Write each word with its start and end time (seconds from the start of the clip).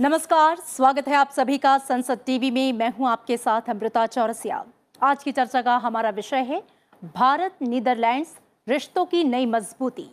नमस्कार, 0.00 0.58
स्वागत 0.58 1.08
है 1.08 1.14
आप 1.14 1.30
सभी 1.30 1.56
का 1.58 1.78
संसद 1.78 2.18
टीवी 2.26 2.50
में। 2.50 2.72
मैं 2.72 2.90
हूँ 2.90 3.08
आपके 3.08 3.36
साथ 3.36 3.70
अमृता 3.70 4.06
चौरसिया। 4.06 4.64
आज 5.02 5.22
की 5.22 5.32
चर्चा 5.32 5.62
का 5.62 5.76
हमारा 5.76 6.10
विषय 6.10 6.42
है, 6.42 6.62
भारत 7.16 7.54
नीदरलैंड्स 7.62 8.36
रिश्तों 8.68 9.04
की 9.04 9.24
नई 9.24 9.46
मजबूती। 9.46 10.06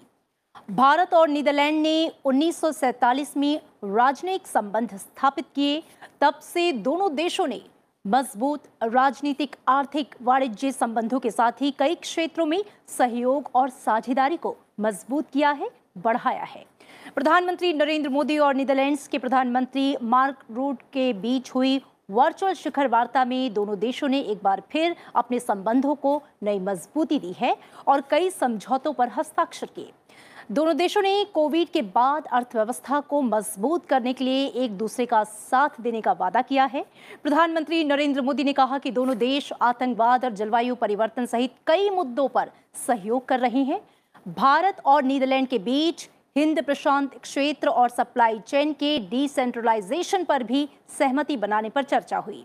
भारत 0.72 1.14
और 1.14 1.28
नीदरलैंड 1.28 1.82
ने 1.82 2.12
1947 2.26 3.38
में 3.38 3.62
राजनयिक 3.86 4.48
संबंध 4.48 4.98
स्थापित 4.98 5.46
किए, 5.56 5.84
तब 6.22 6.40
से 6.44 6.72
दोनों 6.72 7.16
देशों 7.16 7.48
ने 7.48 7.62
मज़बूत 8.06 8.64
राजनीतिक, 8.84 9.56
आर्थिक, 9.68 10.16
वाणिज्य 10.22 10.72
संबंधों 10.72 11.20
के 11.20 11.32
साथ 11.32 11.62
ही 11.62 11.72
कई 11.72 11.96
क्षेत्रों 11.96 12.46
में 12.46 12.64
सहयोग 12.98 13.52
और 13.56 13.70
साझेदारी 13.70 14.38
को 14.38 14.58
मज़बूत 14.80 15.30
किया 15.34 15.52
है, 15.52 15.70
बढ़ाया 15.98 16.44
है। 16.44 16.66
प्रधानमंत्री 17.16 17.72
नरेंद्र 17.74 18.10
मोदी 18.10 18.38
और 18.38 18.56
नीदरलैंड्स 18.56 19.08
के 19.08 19.18
प्रधानमंत्री 19.18 19.96
मार्क 20.04 20.38
रूट 20.52 20.82
के 20.94 21.12
बीच 21.14 21.50
हुई 21.50 21.78
वर्चुअल 22.12 22.54
शिखर 22.54 22.88
वार्ता 22.88 23.24
में 23.26 23.54
दोनों 23.54 23.78
देशों 23.80 24.08
ने 24.08 24.20
एक 24.22 24.40
बार 24.44 24.62
फिर 24.72 24.96
अपने 25.16 25.40
संबंधों 25.40 25.94
को 25.96 26.22
नई 26.44 26.60
मजबूती 26.60 27.20
दी 27.20 27.32
है 27.38 27.56
और 27.88 28.02
कई 28.10 28.30
समझौतों 28.30 28.94
पर 28.94 29.10
हस्ताक्षर 29.10 29.68
किए। 29.76 29.92
दोनों 30.52 30.76
देशों 30.78 31.02
ने 31.02 31.24
कोविड 31.34 31.70
के 31.70 31.82
बाद 31.82 32.26
अर्थव्यवस्था 32.32 33.00
को 33.00 33.22
मज़बूत 33.22 33.86
करने 33.86 34.14
के 34.14 34.24
लिए 34.24 34.46
एक 34.48 34.78
दूसरे 34.78 35.06
का 35.06 35.24
साथ 35.24 35.82
देने 35.82 36.02
का 36.02 36.12
वादा 36.12 36.42
किया 36.42 36.66
है। 36.66 36.86
प्रधानमंत्री 37.24 37.84
नरेंद्र 37.84 38.22
मोदी 38.22 38.44
ने 38.44 38.54
कहा 38.54 38.78
कि 38.78 38.92
दोनों 38.92 39.18
देश 39.18 39.52
आतंकवाद 39.62 40.26
और 40.26 40.34
जलवायु 40.34 40.76
परिवर्तन 40.76 41.26
सहित 41.26 41.54
कई 41.68 41.90
मुद्दों 41.90 42.28
पर 42.28 42.52
सहयोग 42.88 43.26
कर 43.26 43.40
रहे 43.40 43.64
हैं। 43.64 43.80
भारत 44.28 44.82
और 44.86 45.04
नीदरलैंड 45.04 45.48
के 45.48 45.60
बीच 45.60 46.08
हिंद 46.36 46.60
प्रशांत 46.64 47.12
क्षेत्र 47.24 47.70
और 47.70 47.90
सप्लाई 47.90 48.40
चेन 48.40 48.72
के 48.74 48.98
डिसेंट्रलाइजेशन 49.00 50.24
पर 50.24 50.44
भी 50.44 50.68
सहमति 51.00 51.38
बनाने 51.38 51.70
पर 51.70 51.84
चर्चा 51.84 52.18
हुई। 52.18 52.44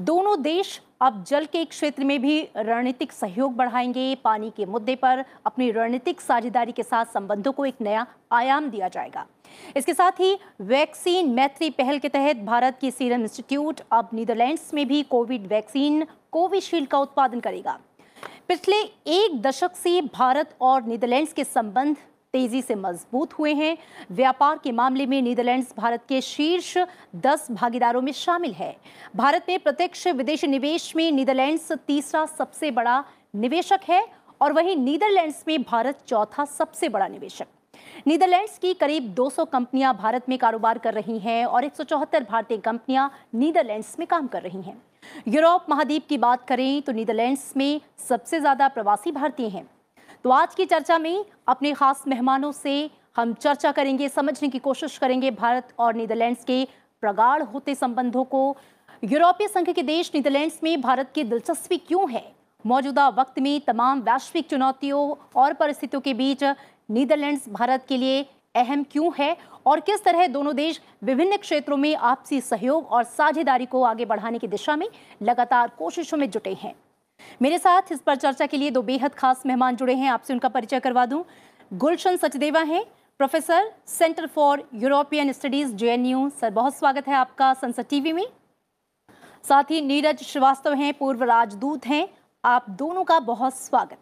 दोनों 0.00 0.40
देश 0.42 0.80
अब 1.00 1.24
जल 1.28 1.44
के 1.44 1.64
क्षेत्र 1.64 2.04
में 2.04 2.20
भी 2.22 2.40
रणनीतिक 2.56 3.12
सहयोग 3.12 3.56
बढ़ाएँगे। 3.56 4.14
पानी 4.24 4.50
के 4.56 4.66
मुद्दे 4.66 4.94
पर 4.94 5.24
अपनी 5.46 5.70
रणनीतिक 5.70 6.20
साझेदारी 6.20 6.72
के 6.72 6.82
साथ 6.82 7.04
संबंधों 7.04 7.52
को 7.52 7.64
एक 7.64 7.80
नया 7.80 8.06
आयाम 8.32 8.70
दिया 8.70 8.88
जाएगा। 8.88 9.26
इसके 9.76 9.94
साथ 9.94 10.20
ही 10.20 10.32
वैक्सीन 10.62 11.34
मैत्री 11.34 11.70
पहल 11.72 11.98
के 11.98 12.08
तहत 12.08 12.46
भारत 12.46 12.78
की 12.80 12.90
सीरम 12.90 13.22
इंस्टीट्यूट 13.22 13.80
अब 13.92 14.10
नीदरलैंड्स 14.14 14.72
में 14.74 14.86
भी 14.88 15.02
कोविड 15.02 15.46
वैक्सीन 15.46 16.06
कोविशील्ड 16.32 16.88
का 16.88 16.98
उत्पादन 16.98 17.40
करेगा। 17.40 17.78
पिछले 18.48 18.82
एक 19.14 19.40
दशक 19.42 19.76
से 19.76 20.00
भारत 20.14 20.56
और 20.60 20.84
नीदरलैंड्स 20.84 21.32
के 21.32 21.44
संबंध 21.44 21.96
तेज़ी 22.36 22.62
से 22.62 22.74
मज़बूत 22.76 23.32
हुए 23.32 23.52
हैं। 23.54 23.76
व्यापार 24.12 24.58
के 24.58 24.72
मामले 24.74 25.06
में 25.06 25.20
नीदरलैंड्स 25.22 25.74
भारत 25.76 26.04
के 26.08 26.20
शीर्ष 26.22 26.76
10 27.18 27.50
भागीदारों 27.52 28.02
में 28.02 28.12
शामिल 28.14 28.52
है। 28.54 28.74
भारत 29.16 29.46
में 29.48 29.58
प्रत्यक्ष 29.60 30.06
विदेशी 30.08 30.46
निवेश 30.48 30.94
में 30.96 31.10
नीदरलैंड्स 31.12 31.72
तीसरा 31.86 32.24
सबसे 32.28 32.70
बड़ा 32.72 33.04
निवेशक 33.36 33.80
है 33.88 34.04
और 34.40 34.52
वहीं 34.52 34.76
नीदरलैंड्स 34.76 35.44
में 35.48 35.62
भारत 35.62 35.98
चौथा 36.06 36.44
सबसे 36.46 36.88
बड़ा 36.88 37.06
निवेशक। 37.08 37.46
नीदरलैंड्स 38.06 38.58
की 38.58 38.72
करीब 38.74 39.14
200 39.14 39.44
कंपनियाँ 39.46 39.94
भारत 39.96 40.28
में 40.28 40.36
कारोबार 40.38 40.78
कर 40.78 40.94
रही 40.94 41.18
हैं 41.18 41.44
और 41.46 41.64
एक 41.64 41.76
सौ 41.76 41.84
चौहत्तर 41.84 42.24
भारतीय 42.24 42.58
कंपनियाँ 42.58 43.10
नीदरलैंड्स 43.34 43.98
में 43.98 44.06
काम 44.08 44.26
कर 44.26 44.42
रही 44.42 44.62
हैं। 44.62 44.76
यूरोप 45.28 45.66
महाद्वीप 45.70 46.06
की 46.08 46.18
बात 46.18 46.46
करें 46.48 46.82
तो 46.82 46.92
नीदरलैंड्स 46.92 47.52
में 47.56 47.80
सबसे 48.08 48.40
ज़्यादा 48.40 48.68
प्रवासी 48.68 49.12
भारतीय 49.12 49.48
हैं। 49.48 49.66
तो 50.26 50.30
आज 50.30 50.54
की 50.54 50.64
चर्चा 50.64 50.96
में 50.98 51.24
अपने 51.48 51.72
खास 51.72 52.02
मेहमानों 52.08 52.50
से 52.52 52.90
हम 53.16 53.32
चर्चा 53.32 53.70
करेंगे, 53.72 54.08
समझने 54.08 54.48
की 54.48 54.58
कोशिश 54.58 54.96
करेंगे 54.98 55.30
भारत 55.30 55.68
और 55.78 55.94
नीदरलैंड्स 55.94 56.44
के 56.44 56.64
प्रगाढ़ 57.02 57.42
होते 57.42 57.74
संबंधों 57.74 58.24
को। 58.24 58.56
यूरोपीय 59.04 59.48
संघ 59.48 59.70
के 59.70 59.82
देश 59.82 60.10
नीदरलैंड्स 60.14 60.58
में 60.62 60.80
भारत 60.80 61.12
की 61.14 61.24
दिलचस्पी 61.24 61.76
क्यों 61.78 62.10
है? 62.10 62.24
मौजूदा 62.64 63.08
वक्त 63.08 63.38
में 63.38 63.60
तमाम 63.60 64.00
वैश्विक 64.00 64.48
चुनौतियों 64.50 65.14
और 65.36 65.52
परिस्थितियों 65.52 66.00
के 66.00 66.14
बीच 66.14 66.42
नीदरलैंड्स 66.90 67.48
भारत 67.48 67.84
के 67.88 67.96
लिए 67.96 68.24
अहम 68.54 68.82
क्यों 68.82 69.12
है? 69.18 69.36
और 69.66 69.80
किस 69.80 70.04
तरह 70.04 70.26
दोनों 70.28 70.56
देश 70.56 70.80
विभिन्न 71.02 71.36
क्षेत्रों 71.36 71.76
में 71.76 71.94
आपसी 71.94 72.40
सहयोग 72.40 72.86
और 72.86 73.04
साझेदारी 73.04 73.66
को 73.66 73.82
आगे 73.82 74.04
बढ़ाने 74.04 74.38
की 74.38 74.48
दिशा 74.48 74.76
में 74.76 74.88
लगातार 75.22 75.70
कोशिशों 75.78 76.18
में 76.18 76.28
जुटे 76.30 76.54
हैं? 76.54 76.74
मेरे 77.42 77.58
साथ 77.58 77.92
इस 77.92 78.00
पर 78.00 78.16
चर्चा 78.16 78.46
के 78.46 78.56
लिए 78.56 78.70
दो 78.70 78.82
बेहद 78.82 79.14
खास 79.14 79.42
मेहमान 79.46 79.76
जुड़े 79.76 79.94
हैं। 79.94 80.10
आपसे 80.10 80.32
उनका 80.32 80.48
परिचय 80.48 80.80
करवा 80.80 81.06
दूँ। 81.06 81.24
गुलशन 81.74 82.16
सचदेवा 82.16 82.60
हैं, 82.60 82.84
professor 83.18 83.72
centre 83.86 84.26
for 84.26 84.68
European 84.74 85.32
studies 85.32 85.74
JNU. 85.74 86.28
Sir, 86.30 86.50
बहुत 86.50 86.76
स्वागत 86.76 87.08
है 87.08 87.14
आपका 87.14 87.54
संसद 87.54 87.86
टीवी 87.90 88.12
में। 88.12 88.26
साथ 89.48 89.70
ही 89.70 89.80
नीरज 89.80 90.22
श्रीवास्तव 90.22 90.74
हैं, 90.74 90.92
पूर्व 90.94 91.24
राजदूत 91.24 91.86
हैं। 91.86 92.08
आप 92.44 92.70
दोनों 92.70 93.04
का 93.04 93.20
बहुत 93.20 93.56
स्वागत। 93.56 93.98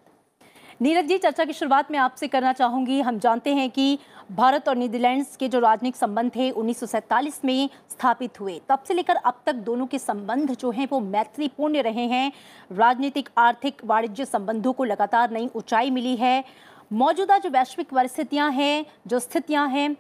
नीरज 0.83 1.05
जी, 1.05 1.19
चर्चा 1.19 1.45
की 1.45 1.53
शुरुआत 1.53 1.91
में 1.91 1.99
आपसे 1.99 2.29
करना 2.29 2.53
चाहूँगी। 2.53 3.01
हम 3.01 3.19
जानते 3.19 3.55
हैं 3.55 3.71
कि 3.71 3.99
भारत 4.33 4.69
और 4.69 4.77
नीदरलैंड्स 4.77 5.37
के 5.37 5.49
जो 5.49 5.59
राजनीतिक 5.59 5.97
संबंध 5.97 6.31
थे 6.37 6.51
उन्नीस 6.51 7.41
में 7.45 7.69
स्थापित 7.91 8.41
हुए। 8.41 8.61
तब 8.69 8.83
से 8.89 8.95
लेकर 8.95 9.17
अब 9.17 9.41
तक 9.47 9.55
दोनों 9.55 9.87
के 9.87 9.99
संबंध 9.99 10.51
जो 10.51 10.71
हैं 10.71 10.87
वो 10.91 11.01
मैत्रीपूर्ण 11.01 11.83
रहे 11.83 12.07
हैं। 12.07 12.33
राजनीतिक 12.73 13.29
आर्थिक 13.39 13.85
वाणिज्य 13.85 14.25
संबंधों 14.25 14.73
को 14.73 14.85
लगातार 14.85 15.31
नई 15.31 15.49
ऊंचाई 15.57 15.91
मिली 15.91 16.15
है। 16.17 16.45
मौजूदा 16.93 17.39
जो 17.39 17.51
वैश्विक 17.51 17.91
परिस्थितियाँ 17.91 18.51
हैं 18.53 18.85
जो 19.07 19.19
स्थितियाँ 19.19 19.69
हैं 19.69 19.97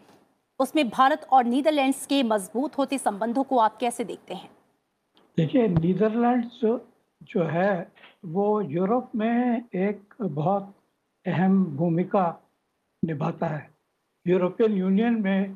उसमें 0.60 0.88
भारत 0.88 1.26
और 1.32 1.44
नीदरलैंड्स 1.44 2.06
के 2.06 2.22
मज़बूत 2.22 2.78
होते 2.78 2.98
संबंधों 2.98 3.42
को 3.42 3.58
आप 3.58 3.76
कैसे 3.76 4.04
देखते 4.04 4.34
हैं? 4.34 4.50
देखिए 5.38 5.68
नीदरलैंड्स 5.68 6.60
जो, 6.60 6.78
जो 7.22 7.44
है 7.44 7.92
वो 8.24 8.60
यूरोप 8.60 9.10
में 9.16 9.62
एक 9.74 10.14
बहुत 10.20 10.74
अहम 11.26 11.64
भूमिका 11.66 12.26
निभाता 13.02 13.46
है। 13.46 13.73
यूरोपियन 14.26 14.72
यूनियन 14.72 15.22
में 15.22 15.54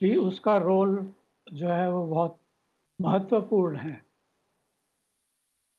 भी 0.00 0.16
उसका 0.16 0.56
रोल 0.56 1.12
जो 1.52 1.68
है 1.68 1.90
वो 1.92 2.06
बहुत 2.06 2.38
महत्वपूर्ण 3.00 3.76
है। 3.76 4.04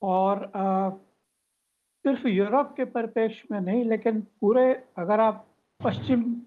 और 0.02 0.52
आ, 0.56 0.90
सिर्फ़ 2.06 2.28
यूरोप 2.28 2.74
के 2.78 2.86
परिपेक्ष 2.86 3.44
में 3.52 3.60
नहीं 3.62 3.84
लेकिन 3.86 4.22
पूरे 4.22 4.74
अगर 4.98 5.20
आप 5.20 5.48
पश्चिम 5.84 6.42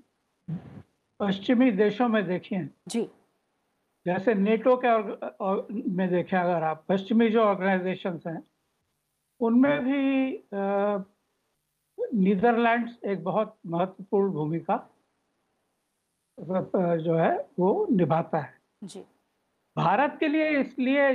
पश्चिमी 1.21 1.71
देशों 1.71 2.09
में 2.09 2.27
देखें। 2.27 2.69
जी। 2.89 3.09
जैसे 4.07 4.35
नेटो 4.35 4.77
के 4.77 4.89
और, 4.89 5.13
और, 5.41 5.67
में 5.73 6.09
देखें 6.11 6.39
अगर 6.39 6.63
आप 6.63 6.85
पश्चिमी 6.89 7.29
जो 7.29 7.41
ऑर्गेनाइजेशंस 7.41 8.27
हैं 8.27 8.43
उनमें 9.41 9.81
भी 9.85 10.33
नीदरलैंड्स 12.15 13.05
एक 13.05 13.25
बहुत 13.25 13.57
महत्वपूर्ण 13.67 14.33
भूमिका 14.33 14.77
जो 16.39 17.17
है 17.17 17.37
वो 17.59 17.87
निभाता 17.91 18.39
है। 18.39 18.55
जी। 18.85 19.01
भारत 19.77 20.17
के 20.21 20.29
लिए 20.29 20.49
इसलिए 20.61 21.09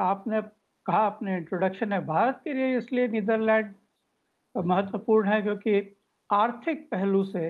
आपने 0.00 0.40
कहा 0.86 1.06
अपने 1.06 1.36
इंट्रोडक्शन 1.36 1.88
में 1.88 2.06
भारत 2.06 2.40
के 2.44 2.52
लिए 2.54 2.76
इसलिए 2.78 3.08
नीदरलैंड 3.08 3.74
महत्वपूर्ण 4.54 5.28
है 5.28 5.40
क्योंकि 5.42 5.96
आर्थिक 6.30 6.88
पहलू 6.90 7.24
से 7.24 7.48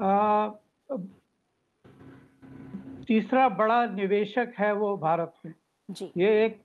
आ, 0.00 0.48
तीसरा 3.08 3.48
बड़ा 3.48 3.84
निवेशक 3.86 4.52
है 4.58 4.72
वो 4.72 4.96
भारत 4.96 5.34
में। 5.44 5.54
जी। 5.88 6.10
ये 6.16 6.44
एक 6.44 6.60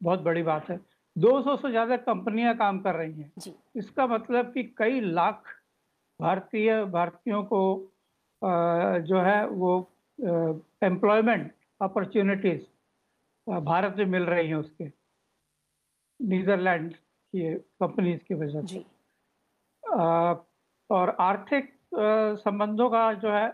बहुत 0.00 0.20
बड़ी 0.20 0.42
बात 0.42 0.68
है। 0.70 0.78
200 1.16 1.56
से 1.56 1.70
ज़्यादा 1.70 1.96
कंपनियाँ 1.96 2.54
काम 2.56 2.78
कर 2.80 2.94
रही 2.94 3.12
हैं। 3.12 3.32
जी। 3.38 3.54
इसका 3.76 4.06
मतलब 4.06 4.52
कि 4.52 4.62
कई 4.78 5.00
लाख 5.00 5.42
भारतीय 6.20 6.84
भारतीयों 6.84 7.42
को 7.44 7.60
जो 8.42 9.20
है 9.20 9.46
वो 9.48 9.72
एम्प्लॉयमेंट 10.18 11.52
अपॉर्चुनिटीज़ 11.80 12.62
भारत 13.46 13.94
में 13.98 14.04
मिल 14.06 14.22
रही 14.24 14.48
हैं 14.48 14.54
उसके। 14.56 14.90
नीदरलैंड 16.20 16.92
की 16.94 17.54
कंपनीज़ 17.54 18.20
की 18.28 18.34
वजह 18.34 18.62
से। 18.62 18.84
और 20.90 21.16
आर्थिक 21.20 21.72
संबंधों 22.40 22.88
का 22.90 23.12
जो 23.14 23.32
है 23.32 23.46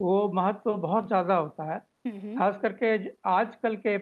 वो 0.00 0.30
महत्व 0.34 0.74
बहुत 0.76 1.06
ज़्यादा 1.08 1.34
होता 1.36 1.64
है। 1.64 1.76
हम्म, 1.78 2.18
हम्म। 2.20 2.38
खास 2.38 2.58
करके 2.62 2.96
आजकल 3.30 3.76
के 3.76 3.98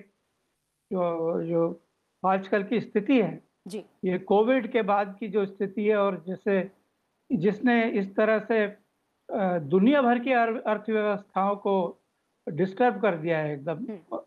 जो 0.91 1.43
जो 1.45 1.63
आजकल 2.23 2.63
की 2.65 2.81
स्थिति 2.81 3.21
है। 3.23 3.41
जी। 3.69 3.85
ये 4.05 4.19
कोविड 4.31 4.71
के 4.73 4.83
बाद 4.83 5.17
की 5.21 5.29
जो 5.29 5.45
स्थिति 5.47 5.87
है 5.87 5.97
और 5.97 6.23
जैसे 6.27 6.61
जिसने 7.31 7.83
इस 8.01 8.15
तरह 8.17 8.39
से 8.41 8.67
दुनिया 9.59 10.03
भर 10.03 10.19
की 10.19 10.33
अर्थव्यवस्थाओं 10.33 11.57
को 11.57 12.03
डिस्टर्ब 12.49 13.03
कर 13.03 13.17
दिया 13.17 13.39
है 13.39 13.55
एकदम। 13.55 13.77
हम्म। 13.77 14.21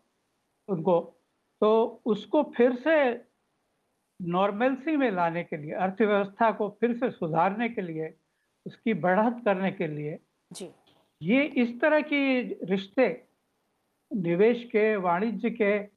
उनको। 0.68 1.14
तो 1.60 2.00
उसको 2.06 2.42
फिर 2.42 2.74
से 2.74 3.14
नॉर्मलसी 4.22 4.96
में 4.96 5.10
लाने 5.10 5.44
के 5.44 5.56
लिए 5.56 5.72
अर्थव्यवस्था 5.72 6.52
को 6.52 6.68
फिर 6.68 6.96
से 6.96 7.10
सुधारने 7.10 7.68
के 7.68 7.82
लिए 7.82 8.14
उसकी 8.66 8.94
बढ़त 8.94 9.42
करने 9.44 9.72
के 9.72 9.86
लिए 9.86 10.18
जी। 10.52 10.70
ये 11.22 11.44
इस 11.44 11.80
तरह 11.80 12.00
की 12.00 12.42
रिश्ते 12.42 13.24
निवेश 14.16 14.64
के 14.64 14.96
वाणिज्य 14.96 15.50
के 15.50 15.88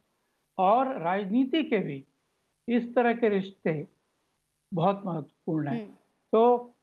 और 0.57 1.01
राजनीति 1.01 1.63
के 1.63 1.77
भी 1.77 2.06
इस 2.68 2.95
तरह 2.95 3.13
के 3.13 3.30
रिश्ते 3.30 3.88
बहुत 4.74 5.04
महत्वपूर्ण 5.06 5.68
है। 5.68 5.83
हम्म, 5.83 5.94
तो 6.31 6.74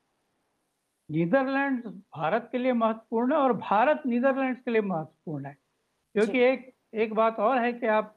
नीदरलैंड 1.11 1.83
भारत 2.17 2.49
के 2.53 2.59
लिए 2.59 2.73
महत्वपूर्ण 2.75 3.33
है 3.33 3.39
और 3.39 3.53
भारत 3.59 4.03
नीदरलैंड 4.07 4.57
के 4.57 4.71
लिए 4.71 4.81
महत्वपूर्ण 4.83 5.47
है। 5.47 5.57
क्योंकि 6.15 6.41
एक 6.43 6.73
एक 6.97 7.15
बात 7.15 7.39
और 7.41 7.59
है 7.59 7.73
कि 7.73 7.87
आप 7.89 8.15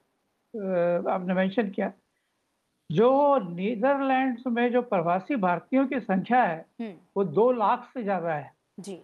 आपने 1.09 1.33
मेंशन 1.33 1.69
किया 1.69 1.91
जो 2.89 3.09
नीदरलैंड्स 3.45 4.43
में 4.47 4.71
जो 4.71 4.81
प्रवासी 4.83 5.35
भारतीयों 5.37 5.85
की 5.87 5.99
संख्या 5.99 6.43
है 6.43 6.57
हम्म, 6.81 6.93
वो 7.17 7.23
दो 7.23 7.51
लाख 7.53 7.89
से 7.93 8.03
ज़्यादा 8.03 8.33
है। 8.33 8.51
जी। 8.79 9.01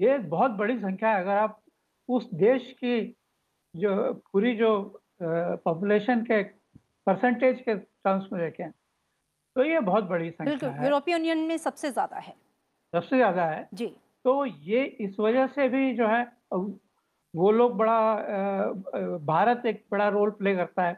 ये 0.00 0.18
बहुत 0.18 0.50
बड़ी 0.52 0.78
संख्या 0.78 1.10
है। 1.10 1.20
अगर 1.20 1.36
आप 1.36 1.60
उस 2.08 2.28
देश 2.34 2.70
की 2.78 3.00
जो 3.74 4.12
पूरी 4.32 4.54
जो 4.56 4.70
पॉपुलेशन 5.20 6.20
के 6.24 6.42
परसेंटेज 7.06 7.60
के 7.60 7.74
टर्म्स 7.74 8.32
में 8.32 8.40
देखें 8.42 8.70
तो 8.70 9.64
ये 9.64 9.80
बहुत 9.82 10.04
बड़ी 10.06 10.30
संख्या 10.30 10.70
है। 10.70 10.84
यूरोपीय 10.84 11.14
यूनियन 11.14 11.38
में 11.38 11.56
सबसे 11.58 11.90
ज़्यादा 11.90 12.16
है। 12.18 12.34
सबसे 12.92 13.16
ज़्यादा 13.16 13.44
है। 13.44 13.68
जी। 13.74 13.86
तो 14.24 14.44
ये 14.46 14.84
इस 15.00 15.18
वजह 15.20 15.46
से 15.48 15.68
भी 15.68 15.92
जो 15.94 16.06
है 16.08 16.22
वो 17.34 17.50
लोग 17.52 17.76
बड़ा 17.76 17.98
भारत 19.26 19.66
एक 19.66 19.84
बड़ा 19.90 20.08
रोल 20.08 20.30
प्ले 20.30 20.54
करता 20.56 20.82
है। 20.82 20.92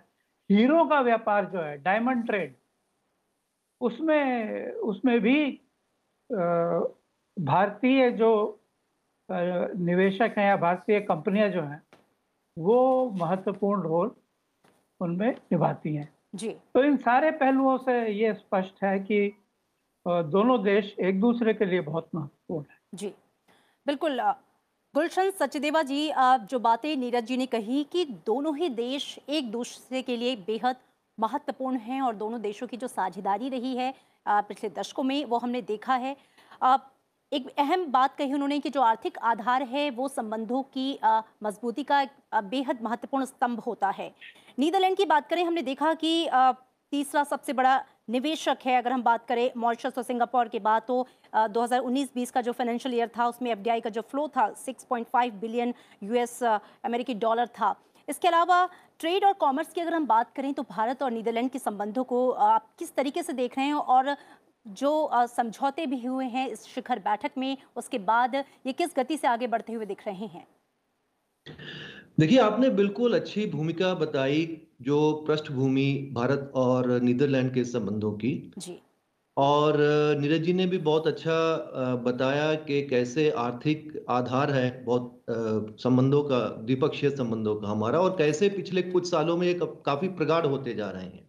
हीरो 0.50 0.84
का 0.84 1.00
व्यापार 1.00 1.44
जो 1.46 1.62
है 1.62 1.76
डायमंड 1.82 2.26
ट्रेड 2.26 2.54
उसमें 3.81 4.72
उसमें 4.72 5.20
भी 5.20 5.44
भारतीय 7.37 8.10
जो 8.10 8.31
निवेशक 9.28 10.34
हैं 10.38 10.46
या 10.46 10.56
भारतीय 10.56 11.00
कंपनियाँ 11.00 11.48
जो 11.48 11.62
हैं 11.62 11.82
वो 12.56 12.78
महत्वपूर्ण 13.16 13.82
रोल 13.82 14.10
उनमें 15.00 15.31
निभाती 15.52 15.94
हैं। 15.94 16.08
जी। 16.34 16.50
तो 16.75 16.84
इन 16.84 16.96
सारे 16.98 17.31
पहलुओं 17.32 17.76
से 17.78 17.94
ये 18.12 18.32
स्पष्ट 18.34 18.82
है 18.84 18.98
कि 19.00 19.32
दोनों 20.06 20.62
देश 20.62 20.94
एक 21.00 21.20
दूसरे 21.20 21.55
के 21.55 21.64
लिए 21.64 21.81
बहुत 21.81 22.08
महत्वपूर्ण 22.14 22.64
है। 22.70 22.79
जी, 22.94 23.12
बिल्कुल। 23.87 24.20
गुलशन 24.94 25.31
सचदेवा 25.31 25.82
जी 25.82 26.11
जो 26.44 26.58
बातें 26.58 26.97
नीरज 26.97 27.25
जी 27.25 27.37
ने 27.37 27.47
कही 27.47 27.82
कि 27.85 28.05
दोनों 28.26 28.56
ही 28.56 28.69
देश 28.69 29.19
एक 29.29 29.50
दूसरे 29.50 30.02
के 30.02 30.17
लिए 30.17 30.37
बेहद 30.47 30.76
महत्वपूर्ण 31.19 31.76
हैं 31.79 32.00
और 32.02 32.14
दोनों 32.17 32.41
देशों 32.41 32.67
की 32.67 32.76
जो 32.76 32.88
साझेदारी 32.88 33.49
रही 33.49 33.75
है 33.76 33.93
पिछले 34.29 34.70
दशकों 34.70 35.02
में, 35.02 35.25
वो 35.25 35.38
हमने 35.38 35.62
देखा 35.62 35.94
है। 35.97 36.17
एक 37.32 37.49
अहम 37.58 37.85
बात 37.87 38.17
कही 38.17 38.32
उन्होंने 38.35 38.58
कि 38.61 38.70
जो 38.70 38.81
आर्थिक 38.82 39.19
आधार 39.20 39.62
है, 39.64 39.91
वो 39.91 40.08
संबंधों 40.08 40.62
की 40.75 40.99
मजबूती 41.43 41.82
का 41.85 42.05
बेहद 42.35 42.82
महत्वपूर्ण 42.82 43.25
स्तंभ 43.25 43.61
होता 43.61 43.91
है। 43.91 44.11
नीदरलैंड 44.58 44.97
की 44.97 45.05
बात 45.06 45.29
करें, 45.29 45.44
हमने 45.44 45.62
देखा 45.62 45.93
कि 45.94 46.29
तीसरा 46.93 47.25
सबसे 47.25 47.52
बड़ा 47.52 47.76
निवेशक 48.10 48.58
है। 48.66 48.76
अगर 48.76 48.92
हम 48.92 49.02
बात 49.02 49.26
करें 49.26 49.50
मॉरिशस 49.56 49.98
और 49.98 50.04
सिंगापुर 50.04 50.48
की 50.48 50.58
बात 50.60 50.86
तो 50.86 51.06
अ, 51.34 51.46
2019-20 51.48 52.30
का 52.30 52.40
जो 52.40 52.52
फाइनेंशियल 52.52 52.94
ईयर 52.94 53.10
था 53.18 53.26
उसमें 53.28 53.50
एफडीआई 53.50 53.80
का 53.80 53.90
जो 53.90 54.00
फ्लो 54.02 54.26
था 54.28 54.48
6.5 54.56 55.32
बिलियन 55.40 55.74
यूएस 56.02 56.42
अमेरिकी 56.42 57.14
डॉलर 57.16 57.46
था। 57.60 57.74
इसके 58.08 58.28
अलावा 58.28 58.68
ट्रेड 59.00 59.24
और 59.24 59.32
कॉमर्स 59.32 59.72
की 59.72 59.80
अगर 59.80 59.94
हम 59.94 60.06
बात 60.06 60.32
करें 60.36 60.52
तो 60.54 60.62
भारत 60.70 61.02
और 61.02 61.10
नीदरलैंड 61.10 61.50
के 61.50 61.58
संबंधों 61.58 62.04
को 62.04 62.30
आप 62.30 62.66
किस 62.78 62.94
तरीके 62.94 63.22
से 63.22 63.32
देख 63.32 63.56
रहे 63.58 63.66
हैं 63.66 63.74
और 63.74 64.16
जो 64.66 65.10
समझौते 65.28 65.86
भी 65.86 66.04
हुए 66.04 66.24
हैं 66.26 66.48
इस 66.48 66.64
शिखर 66.64 66.98
बैठक 66.98 67.38
में 67.38 67.56
उसके 67.76 67.98
बाद 67.98 68.34
ये 68.34 68.72
किस 68.72 68.96
गति 68.96 69.16
से 69.16 69.28
आगे 69.28 69.46
बढ़ते 69.46 69.72
हुए 69.72 69.86
दिख 69.86 70.06
रहे 70.06 70.26
हैं? 70.26 70.46
देखिए 72.20 72.38
आपने 72.38 72.70
बिल्कुल 72.70 73.14
अच्छी 73.14 73.46
भूमिका 73.46 73.94
बताई 73.94 74.44
जो 74.80 75.12
पृष्ठभूमि 75.28 76.10
भारत 76.12 76.52
और 76.56 76.90
नीदरलैंड 77.00 77.52
के 77.54 77.64
संबंधों 77.64 78.12
की। 78.12 78.52
जी। 78.58 78.78
और 79.36 79.76
नीरज 80.20 80.42
जी 80.42 80.52
ने 80.52 80.66
भी 80.66 80.78
बहुत 80.78 81.06
अच्छा 81.06 81.96
बताया 82.04 82.54
कि 82.54 82.80
कैसे 82.86 83.28
आर्थिक 83.30 84.04
आधार 84.10 84.50
है 84.50 84.84
बहुत 84.84 85.24
संबंधों 85.80 86.22
का 86.22 86.38
द्विपक्षीय 86.58 87.10
संबंधों 87.10 87.54
का 87.56 87.68
हमारा 87.68 88.00
और 88.00 88.16
कैसे 88.16 88.48
पिछले 88.48 88.82
कुछ 88.82 89.10
सालों 89.10 89.36
में 89.36 89.46
ये 89.46 89.58
काफ़ी 89.62 90.08
प्रगाढ़ 90.08 90.46
होते 90.46 90.74
जा 90.74 90.90
रहे 90.90 91.04
हैं। 91.04 91.28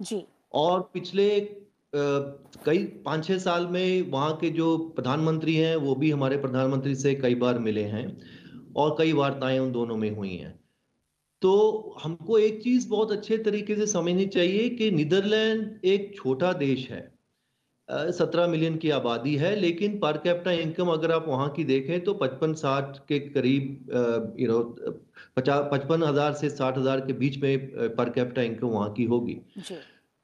जी। 0.00 0.24
और 0.54 0.80
पिछले 0.94 1.28
कई 1.92 2.84
पाँच 3.04 3.26
छह 3.26 3.38
साल 3.38 3.66
में 3.66 4.10
वहाँ 4.10 4.36
के 4.36 4.50
जो 4.50 4.76
प्रधानमंत्री 4.96 5.54
हैं 5.56 5.74
वो 5.76 5.94
भी 5.94 6.10
हमारे 6.10 6.36
प्रधानमंत्री 6.36 6.94
से 6.94 7.14
कई 7.14 7.34
बार 7.34 7.58
मिले 7.58 7.84
हैं 7.86 8.06
और 8.76 8.94
कई 8.98 9.12
वार्ताएँ 9.12 9.58
उन 9.58 9.72
दोनों 9.72 9.96
में 9.96 10.10
हुई 10.16 10.34
हैं। 10.36 10.57
तो 11.42 11.52
हमको 12.02 12.38
एक 12.38 12.62
चीज़ 12.62 12.88
बहुत 12.88 13.12
अच्छे 13.12 13.38
तरीके 13.40 13.74
से 13.76 13.86
समझनी 13.86 14.26
चाहिए 14.28 14.68
कि 14.70 14.90
नीदरलैंड 14.90 15.86
एक 15.86 16.12
छोटा 16.16 16.52
देश 16.54 16.88
है। 16.90 17.00
सत्रह 17.88 18.46
मिलियन 18.46 18.76
की 18.76 18.90
आबादी 18.90 19.34
है 19.36 19.54
लेकिन 19.56 19.98
पर 19.98 20.16
कैपिटा 20.16 20.50
इनकम 20.52 20.88
अगर 20.88 21.12
आप 21.12 21.28
वहाँ 21.28 21.48
की 21.50 21.64
देखें 21.64 22.02
तो 22.04 22.14
पचपन 22.14 22.54
साठ 22.54 22.98
के 23.08 23.18
करीब 23.20 24.34
यू 24.38 24.48
नो 24.48 24.58
पचास 25.36 25.68
पचपन 25.72 26.02
हज़ार 26.02 26.32
से 26.32 26.50
साठ 26.50 26.78
हज़ार 26.78 27.00
के 27.00 27.12
बीच 27.14 27.38
में 27.42 27.94
पर 27.94 28.10
कैपिटा 28.10 28.42
इनकम 28.42 28.66
वहाँ 28.68 28.92
की 28.94 29.04
होगी। 29.04 29.40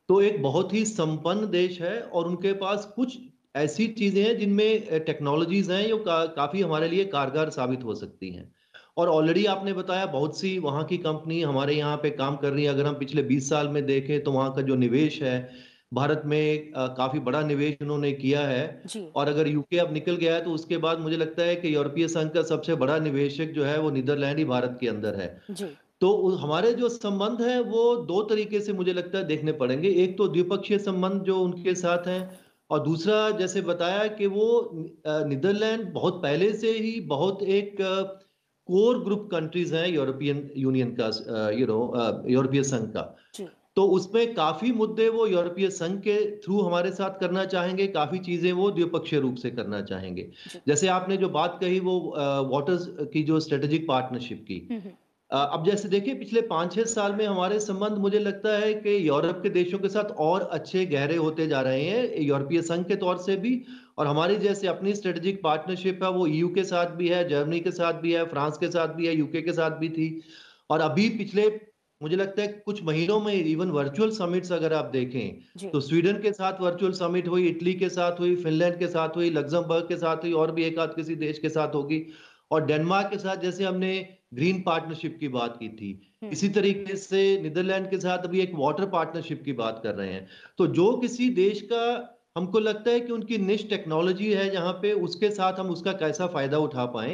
तो 0.09 0.21
एक 0.23 0.43
बहुत 0.43 0.75
ही 0.75 0.85
संपन्न 0.87 1.51
देश 1.51 1.81
है 1.81 2.01
और 2.01 2.29
उनके 2.29 2.53
पास 2.59 2.93
कुछ 2.97 3.17
ऐसी 3.57 3.87
चीज़ें 3.95 4.23
हैं 4.23 4.37
जिनमें 4.39 5.05
टेक्नोलॉजीज़ 5.05 5.73
हैं 5.73 5.87
जो 5.89 5.99
का, 5.99 6.25
काफ़ी 6.27 6.63
हमारे 6.63 6.89
लिए 6.89 7.05
कारगर 7.07 7.51
साबित 7.51 7.85
हो 7.85 7.95
सकती 7.95 8.31
हैं। 8.31 8.51
और 8.97 9.09
ऑलरेडी 9.09 9.45
आपने 9.47 9.73
बताया 9.73 10.07
बहुत 10.09 10.39
सी 10.41 10.59
वहाँ 10.61 10.85
की 10.85 10.97
कंपनी 10.99 11.41
हमारे 11.43 11.75
यहाँ 11.75 11.97
पे 11.97 12.11
काम 12.13 12.37
कर 12.37 12.53
रही 12.53 12.65
है। 12.65 12.71
अगर 12.71 12.87
हम 12.87 12.95
पिछले 12.95 13.23
20 13.25 13.49
साल 13.49 13.69
में 13.69 13.85
देखें 13.87 14.23
तो 14.25 14.33
वहाँ 14.33 14.53
का 14.55 14.63
जो 14.63 14.75
निवेश 14.77 15.23
है 15.23 15.39
भारत 15.95 16.23
में 16.27 16.73
काफ़ी 16.75 17.19
बड़ा 17.21 17.41
निवेश 17.43 17.77
उन्होंने 17.83 18.13
किया 18.13 18.41
है। 18.41 18.83
और 19.17 19.29
अगर 19.29 19.49
यूके 19.49 19.79
अब 19.79 19.93
निकल 19.93 20.17
गया 20.17 20.35
है 20.35 20.45
तो 20.45 20.51
उसके 20.53 20.77
बाद 20.79 21.01
मुझे 21.01 21.17
लगता 21.17 21.43
है 21.43 21.57
कि 21.57 21.75
यूरोपीय 21.75 22.09
संघ 22.09 22.31
का 22.33 22.43
सबसे 22.45 22.75
बड़ा 22.77 22.99
निवेशक 23.01 23.53
जो 23.53 23.65
है 23.65 23.79
वो 23.81 23.91
नीदरलैंड 23.91 24.39
ही 24.39 24.45
भारत 24.45 24.77
के 24.81 24.89
अंदर 24.89 25.15
है। 25.15 25.29
जी। 25.51 25.67
तो 26.01 26.29
हमारे 26.37 26.73
जो 26.75 26.89
संबंध 26.89 27.43
है 27.43 27.61
वो 27.63 27.85
दो 28.07 28.23
तरीके 28.25 28.61
से 28.61 28.73
मुझे 28.73 28.93
लगता 28.93 29.19
है 29.19 29.25
देखने 29.27 29.53
पड़ेंगे। 29.55 29.89
एक 29.89 30.17
तो 30.19 30.29
द्विपक्षीय 30.29 30.79
संबंध 30.81 31.23
जो 31.23 31.39
उनके 31.41 31.75
साथ 31.77 32.07
हैं 32.09 32.39
और 32.71 32.81
दूसरा 32.81 33.31
जैसे 33.39 33.61
बताया 33.63 34.07
कि 34.11 34.27
वो 34.29 34.49
नीदरलैंड 35.07 35.93
बहुत 35.93 36.23
पहले 36.23 36.53
से 36.55 36.71
ही 36.71 37.01
बहुत 37.09 37.43
एक 37.43 37.77
कोर 38.69 38.99
ग्रुप 39.05 39.29
कंट्रीज़ 39.33 39.75
हैं 39.75 39.89
यूरोपियन 39.89 40.49
यूनियन 40.59 40.97
का 41.01 41.07
यू 41.53 41.67
नो 41.67 41.81
यूरोपीय 42.29 42.63
संघ 42.65 42.89
का। 42.89 43.15
तो 43.77 43.85
उसमें 43.91 44.35
काफ़ी 44.35 44.71
मुद्दे 44.73 45.09
वो 45.09 45.27
यूरोपीय 45.27 45.69
संघ 45.71 45.99
के 46.01 46.17
थ्रू 46.41 46.61
हमारे 46.61 46.91
साथ 46.93 47.19
करना 47.21 47.45
चाहेंगे 47.47 47.87
काफ़ी 47.91 48.19
चीज़ें 48.21 48.53
वो 48.53 48.71
द्विपक्षीय 48.71 49.21
रूप 49.21 49.37
से 49.37 49.51
करना 49.51 49.81
चाहेंगे। 49.83 50.29
जैसे 50.69 50.89
आपने 50.91 51.17
जो 51.17 51.29
बात 51.31 51.59
कही 51.61 51.81
वो 51.81 51.99
वाटर्स 52.51 52.87
की 53.13 53.23
जो 53.23 53.41
स्ट्रेटेजिक 53.41 53.89
पार्टनरशिप 53.89 54.45
की। 54.49 54.67
हम्म, 54.71 54.81
हम्म, 54.81 54.95
अब 55.31 55.65
जैसे 55.67 55.89
देखिए 55.89 56.15
पिछले 56.15 56.41
पाँच 56.49 56.75
छह 56.75 56.85
साल 56.89 57.15
में 57.15 57.27
हमारे 57.27 57.59
संबंध 57.61 57.99
मुझे 57.99 58.19
लगता 58.19 58.57
है 58.59 58.73
कि 58.75 58.97
यूरोप 59.09 59.41
के 59.43 59.51
देशों 59.51 59.79
के 59.79 59.89
साथ 59.89 60.11
और 60.21 60.43
अच्छे 60.53 60.85
गहरे 60.87 61.17
होते 61.17 61.47
जा 61.47 61.61
रहे 61.63 61.83
हैं 61.83 62.21
यूरोपीय 62.23 62.63
संघ 62.63 62.85
के 62.87 62.97
तौर 62.97 63.17
से 63.19 63.37
भी। 63.37 63.55
और 63.99 64.07
हमारी 64.07 64.37
जैसे 64.37 64.67
अपनी 64.67 64.95
स्ट्रेटेजिक 64.95 65.43
पार्टनरशिप 65.43 66.03
है 66.03 66.11
वो 66.11 66.27
ईयू 66.27 66.49
के 66.49 66.65
साथ 66.65 66.95
भी 66.97 67.09
है 67.09 67.29
जर्मनी 67.29 67.61
के 67.61 67.71
साथ 67.71 68.01
भी 68.01 68.13
है 68.13 68.25
फ्रांस 68.25 68.59
के 68.59 68.71
साथ 68.71 68.95
भी 68.95 69.07
है 69.07 69.15
यूके 69.17 69.43
के 69.43 69.53
साथ 69.53 69.79
भी 69.79 69.89
थी 69.89 70.09
और 70.71 70.81
अभी 70.81 71.09
पिछले 71.09 71.49
मुझे 72.01 72.17
लगता 72.17 72.43
है 72.43 72.49
कुछ 72.65 72.83
महीनों 72.83 73.19
में 73.21 73.33
इवन 73.35 73.71
वर्चुअल 73.71 74.11
समिट्स 74.11 74.53
अगर 74.53 74.73
आप 74.73 74.91
देखें 74.93 75.71
तो 75.71 75.81
स्वीडन 75.81 76.21
के 76.23 76.33
साथ 76.33 76.61
वर्चुअल 76.61 76.93
समिट 76.93 77.29
हुई 77.29 77.47
इटली 77.49 77.75
के 77.75 77.89
साथ 77.89 78.21
हुई 78.21 78.35
फिनलैंड 78.37 78.79
के 78.79 78.87
साथ 78.87 79.17
हुई 79.17 79.31
लग्जमबर्ग 79.31 79.89
के 79.89 79.97
साथ 79.97 80.25
हुई 80.25 80.33
और 80.33 80.53
भी 80.53 80.65
एक 80.65 80.79
आध 80.79 80.95
किसी 80.95 81.15
देश 81.17 81.39
के 81.39 81.49
साथ 81.49 81.75
होगी 81.75 82.05
और 82.51 82.65
डेनमार्क 82.67 83.11
के 83.11 83.19
साथ 83.19 83.37
जैसे 83.37 83.65
हमने 83.65 83.93
ग्रीन 84.35 84.61
पार्टनरशिप 84.63 85.17
की 85.21 85.29
बात 85.29 85.57
की 85.61 85.69
थी 85.71 85.93
हम्म, 86.23 86.33
इसी 86.33 86.49
तरीके 86.49 86.97
से 86.97 87.23
नीदरलैंड 87.43 87.89
के 87.91 87.99
साथ 87.99 88.25
अभी 88.25 88.41
एक 88.41 88.53
वाटर 88.55 88.87
पार्टनरशिप 88.89 89.43
की 89.45 89.53
बात 89.55 89.81
कर 89.83 89.95
रहे 89.95 90.13
हैं 90.13 90.27
तो 90.59 90.67
जो 90.73 90.93
किसी 90.99 91.29
देश 91.35 91.61
का 91.73 91.85
हमको 92.37 92.59
लगता 92.59 92.91
है 92.91 93.01
कि 93.01 93.13
उनकी 93.13 93.37
निश 93.39 93.69
टेक्नोलॉजी 93.71 94.33
है 94.35 94.49
जहाँ 94.51 94.73
पे 94.83 94.93
उसके 95.01 95.29
साथ 95.31 95.59
हम 95.59 95.69
उसका 95.71 95.93
कैसा 95.93 96.27
फ़ायदा 96.27 96.59
उठा 96.59 96.85
पाए। 96.95 97.13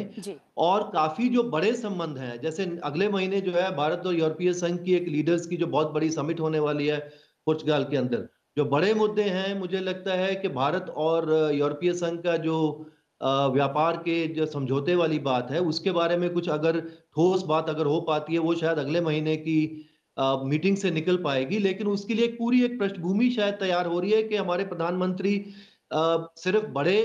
और 0.59 0.83
काफ़ी 0.93 1.29
जो 1.29 1.43
बड़े 1.51 1.73
संबंध 1.75 2.19
हैं 2.19 2.41
जैसे 2.41 2.65
अगले 2.85 3.09
महीने 3.09 3.41
जो 3.41 3.53
है 3.53 3.71
भारत 3.77 4.07
और 4.07 4.15
यूरोपीय 4.15 4.53
संघ 4.55 4.79
की 4.85 4.95
एक 4.95 5.09
लीडर्स 5.09 5.47
की 5.47 5.57
जो 5.57 5.67
बहुत 5.67 5.93
बड़ी 5.93 6.11
समिट 6.11 6.41
होने 6.41 6.59
वाली 6.59 6.87
है 6.87 6.99
पुर्तगाल 7.47 7.85
के 7.85 7.97
अंदर। 7.97 8.29
जो 8.57 8.65
बड़े 8.67 8.95
मुद्दे 8.95 9.23
हैं 9.25 9.59
मुझे 9.59 9.81
लगता 9.81 10.15
है 10.15 10.35
कि 10.37 10.49
भारत 10.51 10.89
और 10.99 11.31
यूरोपीय 11.55 11.93
संघ 11.95 12.19
का 12.23 12.37
जो 12.39 12.57
व्यापार 13.21 13.97
के 13.99 14.27
जो 14.35 14.47
समझौते 14.47 14.95
वाली 14.95 15.19
बात 15.21 15.51
है 15.51 15.61
उसके 15.63 15.91
बारे 15.93 16.17
में 16.17 16.29
कुछ 16.33 16.49
अगर 16.49 16.81
ठोस 16.81 17.43
बात 17.45 17.69
अगर 17.71 17.87
हो 17.87 18.01
पाती 18.03 18.33
है 18.33 18.39
वो 18.41 18.55
शायद 18.55 18.79
अगले 18.79 19.01
महीने 19.03 19.37
की 19.37 19.57
मीटिंग 20.17 20.77
से 20.77 20.91
निकल 20.91 21.17
पाएगी, 21.23 21.59
लेकिन 21.59 21.87
उसके 21.89 22.15
लिए 22.15 22.27
पूरी 22.35 22.63
एक 22.65 22.79
पृष्ठभूमि 22.79 23.31
शायद 23.31 23.55
तैयार 23.57 23.87
हो 23.87 24.01
रही 24.01 24.11
है 24.11 24.23
कि 24.23 24.37
हमारे 24.37 24.65
प्रधानमंत्री 24.67 25.35
सिर्फ़ 25.91 26.67
बड़े 26.73 26.99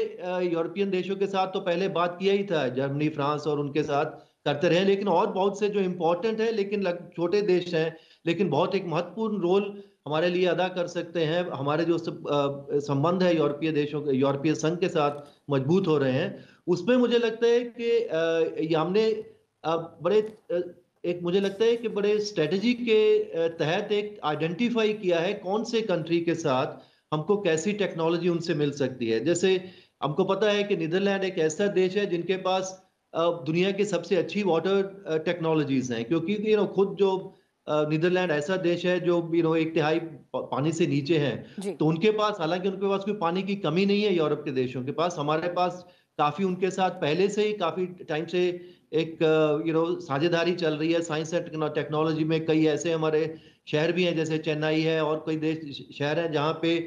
यूरोपियन 0.43 0.89
देशों 0.89 1.15
के 1.15 1.27
साथ 1.27 1.47
तो 1.47 1.59
पहले 1.61 1.87
बात 1.89 2.17
किया 2.19 2.33
ही 2.33 2.43
था, 2.43 2.67
जर्मनी, 2.69 3.09
फ्रांस 3.09 3.47
और 3.47 3.59
उनके 3.59 3.83
साथ 3.83 4.05
करते 4.45 4.69
रहे, 4.69 4.83
लेकिन 4.85 5.07
और 5.07 5.31
बहुत 5.33 5.59
से 5.59 5.69
जो 5.69 5.79
इम्पोर्टेंट 5.81 6.41
है, 6.41 6.51
लेकिन 6.51 6.83
छोटे 7.15 7.41
देश 7.43 7.73
हैं, 7.73 7.95
लेकिन 8.25 8.49
बहुत 8.49 8.75
एक 8.75 8.85
महत्वपूर्ण 8.87 9.41
रोल 9.41 9.83
हमारे 10.07 10.29
लिए 10.29 10.45
अदा 10.45 10.67
कर 10.69 10.87
सकते 10.87 11.23
हैं। 11.25 11.43
हमारे 11.51 11.85
जो 11.85 11.97
संबंध 11.97 13.23
है 13.23 13.35
यूरोपीय 13.35 13.71
देशों 13.71 14.01
के, 14.01 14.15
यूरोपीय 14.17 14.53
संघ 14.55 14.77
के 14.79 14.89
साथ 14.89 15.21
मज़बूत 15.49 15.87
हो 15.87 15.97
रहे 15.97 16.11
हैं। 16.11 16.45
उसमें 16.67 16.95
मुझे 16.97 17.17
लगता 17.17 17.47
है 17.47 17.59
कि 17.71 18.73
हमने 18.73 19.11
बड़े 19.63 20.21
एक 21.05 21.19
मुझे 21.23 21.39
लगता 21.39 21.65
है 21.65 21.75
कि 21.77 21.87
बड़े 21.87 22.17
स्ट्रेटजी 22.19 22.73
के 22.73 22.99
तहत 23.57 23.91
एक 23.91 24.19
आइडेंटिफाई 24.23 24.93
किया 24.93 25.19
है 25.19 25.33
कौन 25.39 25.63
से 25.63 25.81
कंट्री 25.83 26.19
के 26.21 26.35
साथ 26.35 26.77
हमको 27.11 27.37
कैसी 27.41 27.73
टेक्नोलॉजी 27.73 28.29
उनसे 28.29 28.53
मिल 28.53 28.71
सकती 28.73 29.09
है। 29.09 29.23
जैसे 29.25 29.53
हमको 30.03 30.23
पता 30.23 30.51
है 30.51 30.63
कि 30.63 30.77
नीदरलैंड 30.77 31.23
एक 31.23 31.37
ऐसा 31.39 31.67
देश 31.73 31.97
है 31.97 32.05
जिनके 32.05 32.37
पास 32.47 32.81
दुनिया 33.13 33.71
की 33.71 33.85
सबसे 33.85 34.15
अच्छी 34.15 34.43
वाटर 34.43 35.21
टेक्नोलॉजीज़ 35.25 35.93
हैं। 35.93 36.03
क्योंकि 36.05 36.37
यू 36.47 36.57
नो 36.57 36.65
खुद 36.75 36.95
जो 36.99 37.11
नीदरलैंड 37.67 38.31
ऐसा 38.31 38.55
देश 38.57 38.85
है 38.85 38.99
जो 38.99 39.17
यू 39.35 39.43
नो 39.43 39.55
एक 39.55 39.73
तिहाई 39.73 39.99
पानी 40.35 40.71
से 40.71 40.87
नीचे 40.87 41.17
है। 41.17 41.35
तो 41.73 41.85
उनके 41.85 42.11
पास 42.11 42.37
हालाँकि 42.39 42.67
उनके 42.67 42.89
पास 42.89 43.03
कोई 43.03 43.13
पानी 43.21 43.43
की 43.43 43.55
कमी 43.63 43.85
नहीं 43.85 44.03
है 44.03 44.15
यूरोप 44.15 44.41
के 44.45 44.51
देशों 44.51 44.83
के 44.83 44.91
पास 44.91 45.15
हमारे 45.19 45.47
पास 45.53 45.85
काफ़ी 46.19 46.45
उनके 46.45 46.69
साथ 46.71 46.91
पहले 46.99 47.27
से 47.29 47.45
ही 47.47 47.53
काफ़ी 47.53 47.85
टाइम 48.09 48.25
से 48.25 48.41
एक 48.91 49.17
यू 49.67 49.73
नो 49.73 49.83
साझेदारी 50.01 50.53
चल 50.55 50.73
रही 50.73 50.91
है 50.93 51.01
साइंस 51.03 51.33
एंड 51.33 51.63
टेक्नोलॉजी 51.75 52.23
में। 52.23 52.45
कई 52.45 52.65
ऐसे 52.67 52.91
हमारे 52.91 53.23
शहर 53.67 53.91
भी 53.91 54.03
हैं, 54.03 54.15
जैसे 54.15 54.37
चेन्नई 54.39 54.81
है 54.81 55.03
और 55.03 55.23
कई 55.27 55.35
देश, 55.37 55.87
शहर 55.97 56.19
हैं 56.19 56.31
जहाँ 56.31 56.53
पे 56.61 56.77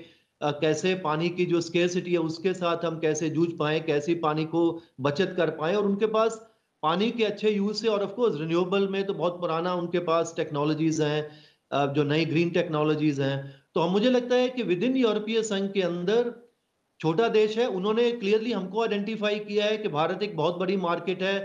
कैसे 0.40 0.95
पानी 1.05 1.28
की 1.31 1.45
जो 1.47 1.61
स्केसिटी 1.61 2.12
है 2.12 2.19
उसके 2.21 2.52
साथ 2.55 2.85
हम 2.85 2.99
कैसे 3.00 3.31
जूझ 3.31 3.49
पाए, 3.59 3.81
कैसे 3.81 4.14
पानी 4.17 4.45
को 4.47 4.61
बचत 5.00 5.35
कर 5.37 5.50
पाए 5.52 5.75
और 5.75 5.87
उनके 5.87 6.07
पास 6.09 6.40
पानी 6.83 7.11
के 7.11 7.25
अच्छे 7.25 7.50
यूज़ 7.50 7.76
से 7.76 7.88
और 7.88 8.02
ऑफकोर्स 8.02 8.38
रिन्यूएबल 8.40 8.88
में 8.88 9.05
तो 9.07 9.14
बहुत 9.14 9.40
पुराना 9.40 9.75
उनके 9.75 9.99
पास 10.00 10.33
टेक्नोलॉजीज़ 10.37 11.02
हैं 11.02 11.93
जो 11.95 12.05
नई 12.05 12.25
ग्रीन 12.25 12.50
टेक्नोलॉजीज़ 12.50 13.23
हैं। 13.23 13.38
तो 13.75 13.81
हम, 13.81 13.90
मुझे 13.93 14.11
लगता 14.11 14.35
है 14.35 14.49
कि 14.49 14.62
विद 14.62 14.83
इन 14.83 14.97
यूरोपीय 14.97 15.43
संघ 15.43 15.71
के 15.73 15.83
अंदर 15.83 16.33
छोटा 17.00 17.28
देश 17.31 17.57
है, 17.59 17.67
उन्होंने 17.69 18.11
क्लियरली 18.12 18.52
हमको 18.52 18.83
आइडेंटिफाई 18.83 19.38
किया 19.40 19.64
है 19.64 19.76
कि 19.78 19.88
भारत 19.90 20.23
एक 20.23 20.37
बहुत 20.37 20.59
बड़ी 20.59 20.76
मार्केट 20.78 21.23
है 21.23 21.37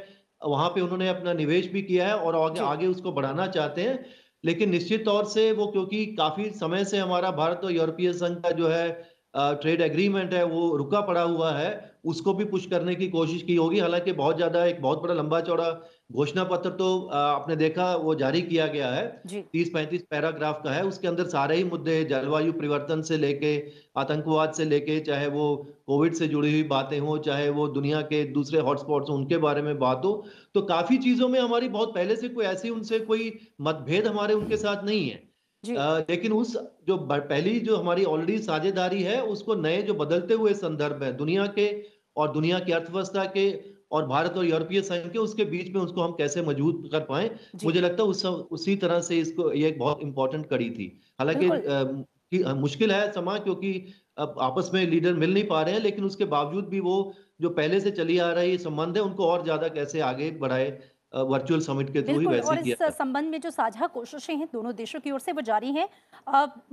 वहाँ 0.45 0.69
पे 0.69 0.81
उन्होंने 0.81 1.07
अपना 1.09 1.33
निवेश 1.33 1.67
भी 1.67 1.81
किया 1.81 2.07
है 2.07 2.15
और 2.15 2.35
आगे 2.37 2.59
आगे 2.61 2.87
उसको 2.87 3.11
बढ़ाना 3.11 3.47
चाहते 3.47 3.81
हैं। 3.81 4.05
लेकिन 4.43 4.69
निश्चित 4.69 5.05
तौर 5.05 5.25
से 5.25 5.51
वो 5.51 5.67
क्योंकि 5.67 6.05
काफ़ी 6.15 6.49
समय 6.51 6.85
से 6.85 6.97
हमारा 6.97 7.31
भारत 7.31 7.61
और 7.63 7.71
यूरोपीय 7.71 8.11
संघ 8.13 8.37
का 8.37 8.51
जो 8.51 8.67
है 8.67 8.89
ट्रेड 9.33 9.81
एग्रीमेंट 9.81 10.33
है 10.33 10.43
वो 10.45 10.75
रुका 10.77 11.01
पड़ा 11.01 11.21
हुआ 11.21 11.51
है 11.51 11.69
उसको 12.05 12.33
भी 12.33 12.45
पुश 12.45 12.65
करने 12.65 12.95
की 12.95 13.07
कोशिश 13.09 13.41
की 13.41 13.55
होगी। 13.55 13.79
हालाँकि 13.79 14.11
बहुत 14.13 14.35
ज़्यादा 14.35 14.65
एक 14.65 14.81
बहुत 14.81 15.01
बड़ा 15.03 15.13
लंबा 15.13 15.39
चौड़ा 15.41 15.69
घोषणा 16.13 16.43
पत्र 16.43 16.69
तो 16.71 16.87
आपने 17.13 17.55
देखा 17.55 17.85
वो 17.97 18.13
जारी 18.15 18.41
किया 18.41 18.65
गया 18.67 18.89
है। 18.89 19.05
तीस 19.27 19.69
पैंतीस 19.69 20.01
पैराग्राफ 20.09 20.61
का 20.63 20.71
है। 20.71 20.83
उसके 20.85 21.07
अंदर 21.07 21.25
सारे 21.27 21.55
ही 21.55 21.63
मुद्दे 21.65 22.03
जलवायु 22.05 22.53
परिवर्तन 22.53 23.01
से 23.01 23.17
लेके 23.17 23.53
आतंकवाद 23.97 24.53
से 24.53 24.65
लेके 24.65 24.99
चाहे 25.01 25.27
वो 25.29 25.45
कोविड 25.87 26.13
से 26.13 26.27
जुड़ी 26.27 26.51
हुई 26.51 26.63
बातें 26.69 26.99
हो 26.99 27.17
चाहे 27.19 27.49
वो 27.51 27.67
दुनिया 27.69 28.01
के 28.03 28.23
दूसरे 28.33 28.59
हॉटस्पॉट्स 28.61 29.09
हो 29.09 29.15
उनके 29.15 29.37
बारे 29.39 29.61
में 29.61 29.77
बात 29.79 30.01
हो 30.05 30.13
तो 30.55 30.61
काफ़ी 30.67 30.97
चीज़ों 30.99 31.27
में 31.27 31.39
हमारी 31.39 31.69
बहुत 31.69 31.93
पहले 31.95 32.15
से 32.15 32.29
कोई 32.29 32.45
ऐसी 32.45 32.69
उनसे 32.69 32.99
कोई 33.01 33.33
मतभेद 33.61 34.07
हमारे 34.07 34.33
उनके 34.33 34.57
साथ 34.57 34.83
नहीं 34.85 35.09
है। 35.09 35.21
आ, 35.63 35.97
लेकिन 35.99 36.33
उस 36.33 36.55
जो 36.87 36.97
पहली 37.11 37.59
जो 37.61 37.75
हमारी 37.77 38.03
ऑलरेडी 38.05 38.37
साझेदारी 38.43 39.03
है 39.03 39.21
उसको 39.25 39.55
नए 39.57 39.81
जो 39.81 39.93
बदलते 39.95 40.33
हुए 40.35 40.53
संदर्भ 40.55 41.03
है 41.03 41.11
दुनिया 41.17 41.45
के 41.57 41.69
और 42.17 42.31
दुनिया 42.31 42.59
की 42.59 42.71
अर्थव्यवस्था 42.71 43.23
के 43.27 43.51
और 43.93 44.05
भारत 44.07 44.37
और 44.37 44.45
यूरोपीय 44.45 44.81
संघ 44.81 45.11
के 45.11 45.19
उसके 45.19 45.45
बीच 45.45 45.73
में 45.75 45.81
उसको 45.81 46.01
हम 46.01 46.11
कैसे 46.11 46.41
मज़बूत 46.41 46.89
कर 46.91 46.99
पाए 46.99 47.29
मुझे 47.65 47.81
लगता 47.81 48.03
है 48.03 48.09
उस 48.09 48.25
उसी 48.25 48.75
तरह 48.75 49.01
से 49.01 49.19
इसको 49.19 49.51
ये 49.53 49.67
एक 49.67 49.79
बहुत 49.79 50.01
इंपॉर्टेंट 50.01 50.45
कड़ी 50.49 50.69
थी। 50.69 50.87
हालाँकि 51.19 52.43
मुश्किल 52.53 52.91
है 52.91 53.11
समा 53.11 53.37
क्योंकि 53.39 53.73
अब 54.17 54.35
आपस 54.41 54.69
में 54.73 54.85
लीडर 54.87 55.13
मिल 55.13 55.33
नहीं 55.33 55.43
पा 55.43 55.61
रहे 55.61 55.73
हैं 55.73 55.81
लेकिन 55.81 56.05
उसके 56.05 56.25
बावजूद 56.25 56.65
भी 56.65 56.79
वो 56.79 56.95
जो 57.41 57.49
पहले 57.49 57.79
से 57.81 57.91
चली 57.91 58.17
आ 58.17 58.31
रही 58.31 58.57
संबंध 58.57 58.97
है 58.97 59.03
उनको 59.03 59.25
और 59.25 59.43
ज़्यादा 59.43 59.67
कैसे 59.67 59.99
आगे 60.01 60.29
बढ़ाए 60.39 60.69
वर्चुअल 61.13 61.59
समिट 61.61 61.91
के 61.93 62.01
थ्रू 62.01 62.19
ही 62.19 62.25
वैसे 62.25 62.47
और 62.49 62.61
किया 62.61 62.87
इस 62.87 62.95
संबंध 62.95 63.29
में 63.29 63.39
जो 63.41 63.49
साझा 63.51 63.87
कोशिशें 63.87 64.35
हैं 64.35 64.47
दोनों 64.53 64.73
देशों 64.75 64.99
की 64.99 65.11
ओर 65.11 65.19
से 65.19 65.31
वो 65.31 65.41
जारी 65.41 65.71
हैं। 65.71 65.87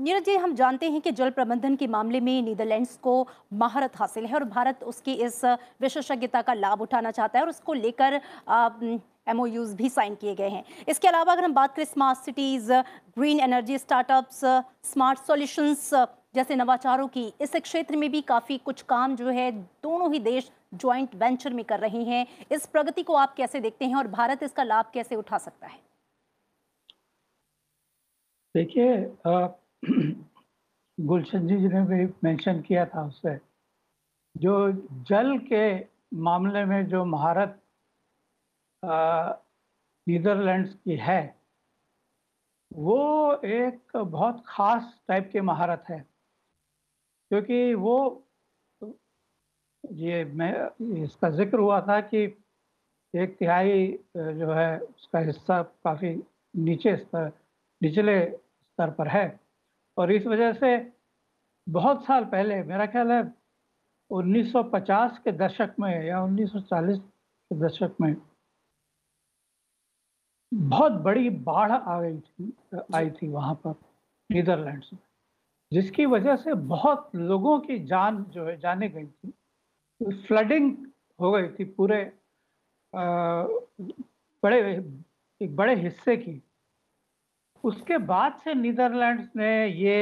नीरज 0.01 0.25
जी 0.25 0.37
हम 0.37 0.55
जानते 0.55 0.91
हैं 0.91 1.01
कि 1.01 1.13
जल 1.13 1.31
प्रबंधन 1.31 1.77
के 1.77 1.87
मामले 1.87 2.21
में 2.21 2.41
नीदरलैंड्स 2.43 2.97
को 3.03 3.27
महारत 3.55 3.97
हासिल 3.97 4.27
है 4.27 4.35
और 4.35 4.45
भारत 4.47 4.85
उसकी 4.85 5.15
इस 5.25 5.45
विशेषज्ञता 5.81 6.43
का 6.43 6.55
लाभ 6.55 6.83
उठाना 6.83 7.11
चाहता 7.11 7.39
है 7.39 7.45
और 7.45 7.51
उसको 7.51 7.73
लेकर 7.75 8.21
एमओयूज 9.29 9.75
भी 9.75 9.89
साइन 9.89 10.15
किए 10.15 10.35
गए 10.35 10.49
हैं। 10.49 10.65
इसके 10.89 11.09
अलावा 11.09 11.33
अगर 11.33 11.45
हम 11.45 11.53
बात 11.55 11.75
करें 11.75 11.85
smart 11.85 12.19
cities 12.19 12.73
green 12.73 13.41
energy 13.41 13.79
startups 13.79 14.41
smart 14.93 15.19
solutions 15.19 15.91
जैसे 16.35 16.57
नवाचारों 16.57 17.07
की 17.09 17.33
इस 17.41 17.55
क्षेत्र 17.55 17.97
में 17.97 18.11
भी 18.11 18.21
काफ़ी 18.23 18.57
कुछ 18.59 18.83
काम 18.89 19.15
जो 19.17 19.29
है 19.29 19.51
दोनों 19.53 20.13
ही 20.13 20.19
देश 20.21 20.51
ज्वाइंट 20.73 21.15
वेंचर 21.15 21.53
में 21.53 21.65
कर 21.65 21.81
रही 21.81 22.05
हैं। 22.05 22.27
इस 22.53 22.67
प्रगति 22.67 23.03
को 23.03 23.15
आप 23.15 23.35
कैसे 23.35 23.61
देखते 23.61 23.85
हैं 23.85 23.97
और 23.97 24.09
भारत 24.09 24.43
इसका 24.43 24.63
लाभ 24.63 24.91
कैसे 24.95 25.17
उठा 25.17 25.39
सकता 25.39 25.67
है? 25.67 25.79
देखिए 28.55 28.97
गुलशन 31.01 31.47
जी 31.47 31.55
ने 31.55 31.81
भी 31.87 32.05
मेंशन 32.25 32.61
किया 32.61 32.85
था 32.87 33.07
उससे, 33.07 33.39
जो 34.37 34.73
जल 35.05 35.39
के 35.53 35.65
मामले 36.17 36.65
में 36.65 36.87
जो 36.87 37.05
महारत 37.05 37.61
नीदरलैंड्स 40.07 40.75
की 40.75 40.97
है, 40.97 41.41
वो 42.73 43.35
एक 43.45 43.97
बहुत 43.97 44.43
ख़ास 44.47 45.01
टाइप 45.09 45.29
की 45.33 45.41
महारत 45.41 45.85
है। 45.91 46.01
क्योंकि 47.31 47.75
वो 47.75 48.27
ये 49.85 50.25
मैं 50.25 50.53
इसका 51.05 51.31
ज़िक्र 51.31 51.59
हुआ 51.59 51.81
था 51.81 52.01
कि 52.01 52.23
एक 53.15 53.37
तिहाई 53.39 53.87
जो 54.17 54.53
है 54.53 54.79
उसका 54.79 55.19
हिस्सा 55.19 55.63
काफ़ी 55.85 56.15
नीचे 56.55 56.97
स्तर 56.97 57.31
निचले 57.81 58.21
स्तर 58.25 58.91
पर 58.91 59.09
है। 59.09 59.39
और 59.97 60.13
इस 60.13 60.27
वजह 60.27 60.53
से 60.55 60.77
बहुत 61.67 62.05
साल 62.05 62.25
पहले 62.25 62.63
मेरा 62.65 62.87
ख्याल 62.87 63.11
है 63.13 63.23
1950 64.11 65.19
के 65.25 65.33
दशक 65.39 65.75
में 65.81 66.05
या 66.05 66.23
1940 66.25 66.99
के 66.99 67.59
दशक 67.59 67.97
में 68.01 68.15
बहुत 70.53 70.93
बड़ी 71.03 71.31
बाढ़ 71.31 71.73
आ 71.73 72.01
गई 72.01 72.19
थी 72.19 72.53
आई 72.95 73.11
थी 73.13 73.29
वहाँ 73.29 73.55
पर 73.67 73.75
नीदरलैंड्स 74.31 74.93
में 74.93 75.01
जिसकी 75.73 76.07
वजह 76.07 76.37
से 76.37 76.55
बहुत 76.71 77.11
लोगों 77.15 77.59
की 77.61 77.79
जान 77.87 78.25
जो 78.31 78.47
है 78.47 78.59
जाने 78.61 78.89
गई 78.89 79.07
थी। 79.07 79.33
फ्लडिंग 80.01 80.75
हो 81.19 81.31
गई 81.33 81.49
थी 81.49 81.65
पूरे 81.77 82.01
आ, 82.93 83.03
बड़े 84.43 84.61
एक 85.41 85.57
बड़े 85.57 85.75
हिस्से 85.75 86.17
की। 86.17 86.41
उसके 87.65 87.99
बाद 87.99 88.39
से 88.45 88.55
नीदरलैंड्स 88.55 89.29
ने 89.37 89.51
ये 89.67 89.97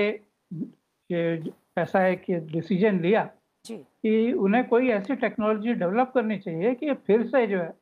ये 1.10 1.52
ऐसा 1.78 2.00
है 2.00 2.14
कि 2.16 2.36
डिसीज़न 2.52 3.00
लिया 3.00 3.24
कि 3.64 4.32
उन्हें 4.32 4.66
कोई 4.68 4.88
ऐसी 4.90 5.14
टेक्नोलॉजी 5.16 5.74
डेवलप 5.74 6.12
करनी 6.14 6.38
चाहिए 6.38 6.74
कि 6.74 6.94
फिर 7.06 7.26
से 7.26 7.46
जो 7.46 7.58
है 7.58 7.72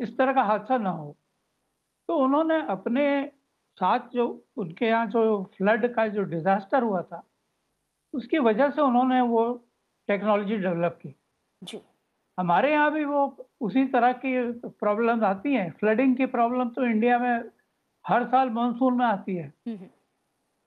इस 0.00 0.16
तरह 0.18 0.32
का 0.32 0.42
हादसा 0.42 0.78
ना 0.78 0.90
हो। 0.90 1.16
तो 2.08 2.16
उन्होंने 2.16 2.60
अपने 2.68 3.04
साथ 3.78 4.08
जो 4.12 4.26
उनके 4.56 4.86
यहाँ 4.86 5.06
जो 5.06 5.42
फ्लड 5.56 5.92
का 5.94 6.06
जो 6.08 6.22
डिजास्टर 6.24 6.82
हुआ 6.82 7.02
था 7.02 7.22
उसकी 8.14 8.38
वजह 8.40 8.70
से 8.70 8.82
उन्होंने 8.82 9.20
वो 9.20 9.42
टेक्नोलॉजी 10.08 10.56
डेवलप 10.56 10.98
की। 11.02 11.14
जी। 11.62 11.80
हमारे 12.38 12.72
यहाँ 12.72 12.92
भी 12.92 13.04
वो 13.04 13.48
उसी 13.60 13.84
तरह 13.84 14.12
की 14.12 14.32
प्रॉब्लम 14.80 15.24
आती 15.24 15.54
हैं। 15.54 15.70
फ्लडिंग 15.70 16.16
की 16.16 16.26
प्रॉब्लम 16.26 16.68
तो 16.68 16.84
इंडिया 16.84 17.18
में 17.18 17.50
हर 18.04 18.24
साल 18.24 18.50
मानसून 18.50 18.98
में 18.98 19.04
आती 19.06 19.34
है। 19.36 19.46
हम्म, 19.66 19.76
हम्म। 19.76 19.88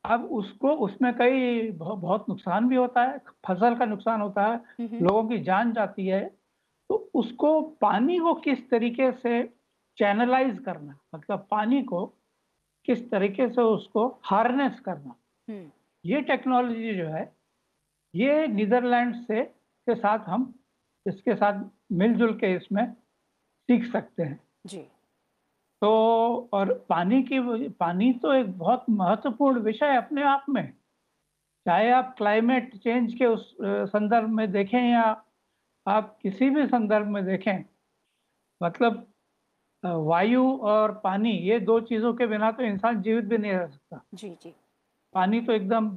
अब 0.06 0.26
उसको 0.26 0.70
उसमें 0.76 1.14
कई 1.18 1.72
बहुत 1.72 2.26
नुकसान 2.30 2.68
भी 2.70 2.76
होता 2.76 3.04
है 3.04 3.18
फ़सल 3.48 3.76
का 3.76 3.86
नुकसान 3.86 4.22
होता 4.22 4.44
है 4.44 4.56
हम्म, 4.56 5.06
लोगों 5.06 5.24
की 5.30 5.40
जान 5.40 5.74
जाती 5.74 6.08
है। 6.08 6.24
तो 6.90 6.96
उसको 7.14 7.62
पानी 7.62 8.18
को 8.18 8.34
किस 8.34 8.70
तरीके 8.70 9.12
से 9.12 9.44
चैनलाइज 9.98 10.60
करना 10.60 10.98
मतलब 11.16 11.48
पानी 11.52 11.82
को 11.84 12.06
किस 12.86 13.10
तरीके 13.12 13.48
से 13.50 13.62
उसको 13.62 14.08
हार्नेस 14.24 14.80
करना 14.80 15.16
ये 16.06 16.22
टेक्नोलॉजी 16.22 16.94
जो 16.96 17.08
है 17.08 17.24
ये 18.16 18.48
नीदरलैंड 18.48 19.16
से 19.16 19.44
के 19.88 19.96
साथ 19.96 20.20
हम 20.20 20.54
इसके 21.06 21.36
साथ 21.36 21.64
मिलजुल 21.92 22.34
के 22.34 22.54
इसमें 22.56 22.86
सीख 23.70 23.92
सकते 23.92 24.24
हैं 24.24 24.40
जी 24.68 24.88
तो 25.82 25.90
और 26.54 26.74
पानी 26.90 27.22
की 27.24 27.40
पानी 27.70 28.12
तो 28.14 28.34
एक 28.34 28.58
बहुत 28.58 28.86
महत्वपूर्ण 28.90 29.60
विषय 29.60 29.96
अपने 29.96 30.24
आप 30.24 30.46
में 30.50 30.74
चाहे 31.66 31.90
आप 31.92 32.14
क्लाइमेट 32.18 32.76
चेंज 32.78 33.14
के 33.14 33.26
उस 33.26 33.56
संदर्भ 33.62 34.30
में 34.30 34.52
देखें 34.52 34.80
या 34.80 35.04
आप 35.88 36.18
किसी 36.22 36.50
भी 36.50 36.66
संदर्भ 36.68 37.08
में 37.08 37.24
देखें 37.26 37.64
मतलब 38.62 39.08
वायु 39.84 40.44
और 40.64 40.92
पानी 41.04 41.32
ये 41.32 41.60
दो 41.60 41.80
चीज़ों 41.82 42.14
के 42.14 42.28
बिना 42.28 42.52
तो 42.52 42.64
इंसान 42.64 43.02
जीवित 43.02 43.26
भी 43.26 43.38
नहीं 43.38 43.52
रह 43.52 43.68
सकता। 43.68 44.02
जी, 44.14 44.30
जी। 44.44 44.54
पानी 45.14 45.42
तो 45.42 45.54
एकदम 45.54 45.90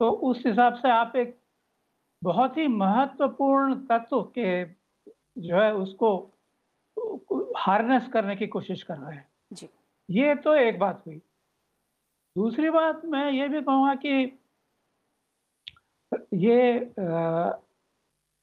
तो 0.00 0.10
उस 0.10 0.42
हिसाब 0.46 0.74
से 0.74 0.90
आप 0.90 1.16
एक 1.16 1.37
बहुत 2.22 2.56
ही 2.56 2.66
महत्वपूर्ण 2.68 3.74
तत्व 3.86 4.22
के 4.38 4.64
जो 5.40 5.60
है 5.60 5.72
उसको 5.74 6.16
हार्नेस 7.56 8.08
करने 8.12 8.36
की 8.36 8.46
कोशिश 8.46 8.82
कर 8.82 8.96
रहे 8.96 9.14
हैं। 9.16 9.28
जी। 9.52 9.68
ये 10.08 10.34
तो 10.34 10.54
एक 10.54 10.78
बात 10.78 11.02
हुई। 11.06 11.16
दूसरी 12.36 12.70
बात 12.70 13.04
मैं 13.04 13.30
ये 13.32 13.48
भी 13.48 13.60
कहूँगा 13.62 13.94
कि 13.94 14.38
ये 16.34 16.92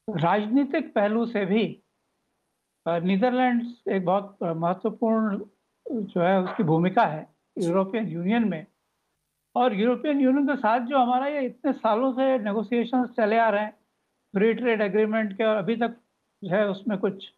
राजनीतिक 0.07 0.93
पहलू 0.93 1.25
से 1.25 1.45
भी 1.45 1.63
नीदरलैंड्स 2.85 3.87
एक 3.87 4.05
बहुत 4.05 4.37
महत्वपूर्ण 4.43 5.37
जो 5.85 6.21
है 6.21 6.39
उसकी 6.43 6.63
भूमिका 6.63 7.05
है 7.05 7.27
यूरोपियन 7.57 8.07
यूनियन 8.07 8.47
में 8.49 8.65
और 9.55 9.73
यूरोपियन 9.73 10.21
यूनियन 10.21 10.47
के 10.47 10.55
साथ 10.55 10.79
जो 10.79 10.97
हमारा 10.97 11.27
ये 11.27 11.45
इतने 11.45 11.73
सालों 11.73 12.11
से 12.13 12.37
नेगोशिएशंस 12.39 13.09
चले 13.09 13.37
आ 13.37 13.49
रहे 13.49 13.63
हैं 13.63 13.71
फ्री 14.33 14.53
ट्रेड 14.53 14.81
एग्रीमेंट 14.81 15.37
के 15.37 15.43
और 15.43 15.57
अभी 15.57 15.75
तक 15.75 15.95
जो 16.43 16.55
है 16.55 16.67
उसमें 16.69 16.97
कुछ 16.97 17.31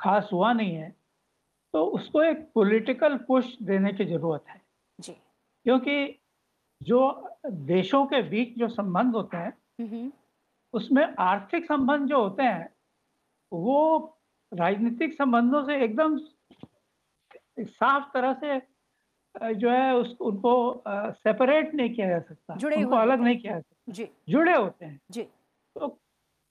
खास 0.00 0.30
हुआ 0.32 0.52
नहीं 0.52 0.74
है 0.74 0.94
तो 1.74 1.84
उसको 1.84 2.22
एक 2.22 2.50
पॉलिटिकल 2.54 3.16
पुश 3.18 3.56
देने 3.62 3.92
की 3.92 4.04
ज़रूरत 4.04 4.44
है 4.48 4.60
जी। 4.98 5.12
क्योंकि 5.66 6.18
जो 6.80 7.00
देशों 7.46 8.04
के 8.06 8.22
बीच 8.22 8.58
जो 8.58 8.68
संबंध 8.68 9.14
होते 9.14 9.36
हैं 9.36 9.52
हुँ, 9.80 9.88
हुँ। 9.88 10.12
उसमें 10.74 11.14
आर्थिक 11.18 11.64
संबंध 11.64 12.08
जो 12.08 12.22
होते 12.22 12.42
हैं 12.42 12.68
वो 13.52 14.18
राजनीतिक 14.52 15.14
संबंधों 15.14 15.64
से 15.64 15.84
एकदम 15.84 16.18
साफ़ 17.60 18.04
तरह 18.14 18.32
से 18.34 18.58
जो 19.36 19.70
है 19.70 19.94
उस 19.94 20.16
उनको 20.20 20.82
सेपरेट 20.88 21.74
नहीं 21.74 21.90
किया 21.94 22.08
जा 22.08 22.18
सकता, 22.20 22.56
जुड़े 22.56 22.76
उनको 22.76 22.96
अलग 22.96 23.20
नहीं 23.20 23.38
किया 23.38 23.52
जा 23.52 23.60
सकता, 23.60 23.92
जी, 23.92 24.08
जुड़े 24.28 24.56
होते 24.56 24.84
हैं। 24.86 25.00
जी। 25.10 25.22
तो 25.74 25.88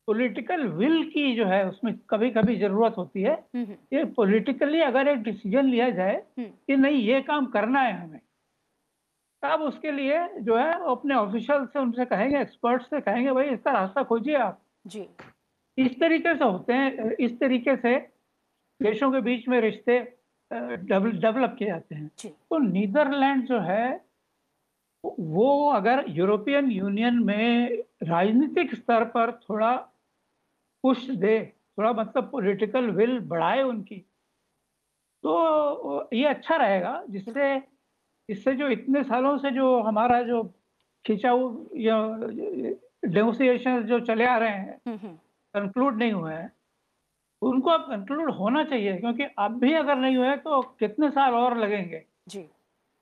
पॉलिटिकल 0.08 0.68
विल 0.68 1.04
की 1.10 1.36
जो 1.36 1.46
है 1.46 1.68
उसमें 1.70 1.94
कभी-कभी 2.10 2.56
ज़रूरत 2.56 2.96
होती 2.98 3.22
है। 3.22 3.46
ये 3.94 4.06
पॉलिटिकली 4.06 4.82
अगर 4.82 5.08
एक 5.08 5.24
डिसीज़न 5.24 5.66
लिया 5.66 5.90
जाए 5.90 6.24
कि 6.40 6.78
नहीं 6.78 6.96
ये 6.96 7.22
काम 7.22 7.46
करना 7.46 7.80
है 7.80 7.94
हमें, 7.94 8.20
तब 9.42 9.62
उसके 9.62 9.92
लिए 9.92 10.28
जो 10.40 10.58
है 10.58 10.74
अपने 10.92 11.16
ऑफिशियल 11.16 11.66
से 11.66 11.80
उनसे 11.80 12.06
कहेंगे, 12.06 12.40
एक्सपर्ट 12.42 12.82
से 12.82 13.02
कहेंगे 13.02 13.32
भाई 13.32 13.50
इसका 13.50 13.72
रास्ता 13.72 14.04
खोजिए 14.04 14.36
आप। 14.36 14.62
जी। 14.88 15.08
इस 15.78 16.00
तरीके 16.00 16.36
से 16.36 16.44
होते 16.44 16.74
हैं 16.74 17.12
इस 17.12 17.40
तरीके 17.40 17.76
से 17.76 17.96
देशों 18.82 19.12
के 19.12 19.22
बीच 19.22 19.48
में 19.48 19.62
रिश्ते 19.62 20.19
डेवलप 20.52 21.56
किए 21.60 21.68
जाते 21.68 21.96
हैं। 21.96 22.10
तो 22.18 22.58
नीदरलैंड 22.58 23.46
जो 23.48 23.60
है 23.60 24.10
वो 25.04 25.70
अगर 25.72 26.04
यूरोपियन 26.08 26.72
यूनियन 26.72 27.24
में 27.24 27.78
राजनीतिक 28.04 28.76
स्तर 28.76 29.04
पर 29.06 29.32
थोड़ा 29.50 29.76
पुश 30.84 31.10
दे, 31.10 31.40
थोड़ा 31.78 31.92
मतलब 31.94 32.30
पॉलिटिकल 32.32 32.90
विल 32.92 33.20
बढ़ाए 33.20 33.62
उनकी, 33.64 33.96
तो 35.24 36.10
ये 36.14 36.26
अच्छा 36.26 36.56
रहेगा 36.56 37.04
जिससे 37.10 37.56
इससे 38.30 38.56
जो 38.56 38.68
इतने 38.70 39.04
सालों 39.04 39.38
से 39.38 39.52
जो 39.52 39.80
हमारा 39.82 40.22
जो 40.24 40.44
खिंचाव 41.06 41.66
या 41.78 41.96
नेगोशिएशंस 43.06 43.86
जो 43.86 44.00
चले 44.00 44.26
आ 44.26 44.38
रहे 44.38 44.50
हैं, 44.50 44.80
हुँ, 44.88 44.98
हुँ। 44.98 45.16
कंक्लूड 45.54 45.98
नहीं 45.98 46.12
हुए 46.12 46.34
हैं, 46.34 46.52
उनको 47.42 47.70
अब 47.70 47.82
कंक्लूड 47.82 48.32
होना 48.32 48.64
चाहिए 48.64 48.98
क्योंकि 48.98 49.24
अब 49.40 49.60
भी 49.60 49.74
अगर 49.74 49.96
नहीं 49.96 50.18
हुए 50.18 50.36
तो 50.38 50.62
कितने 50.80 51.10
साल 51.10 51.34
और 51.34 51.58
लगेंगे। 51.58 52.04
जी। 52.28 52.46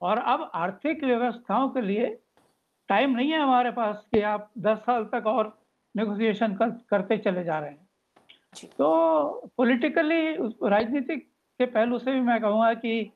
और 0.02 0.18
अब 0.18 0.50
आर्थिक 0.56 1.04
व्यवस्थाओं 1.04 1.70
के 1.70 1.82
लिए 1.82 2.18
टाइम 2.90 3.16
नहीं 3.16 3.32
है 3.32 3.40
हमारे 3.40 3.72
पास 3.72 4.06
कि 4.14 4.22
आप 4.22 4.50
10 4.58 4.78
साल 4.78 5.06
तक 5.06 5.28
और 5.28 5.58
नेगोशिएशन 5.96 6.54
कर 6.56 6.70
करते 6.90 7.18
चले 7.18 7.44
जा 7.44 7.60
रहे 7.60 7.70
हैं। 7.70 7.88
जी। 8.56 8.68
तो 8.68 9.50
पॉलिटिकली 9.58 10.34
राजनीतिक 10.70 11.28
के 11.60 11.66
पहलू 11.66 12.00
से 12.00 12.12
भी 12.12 12.22
मैं 12.22 12.40
कहूँगा 12.42 12.74
कि 12.76 13.12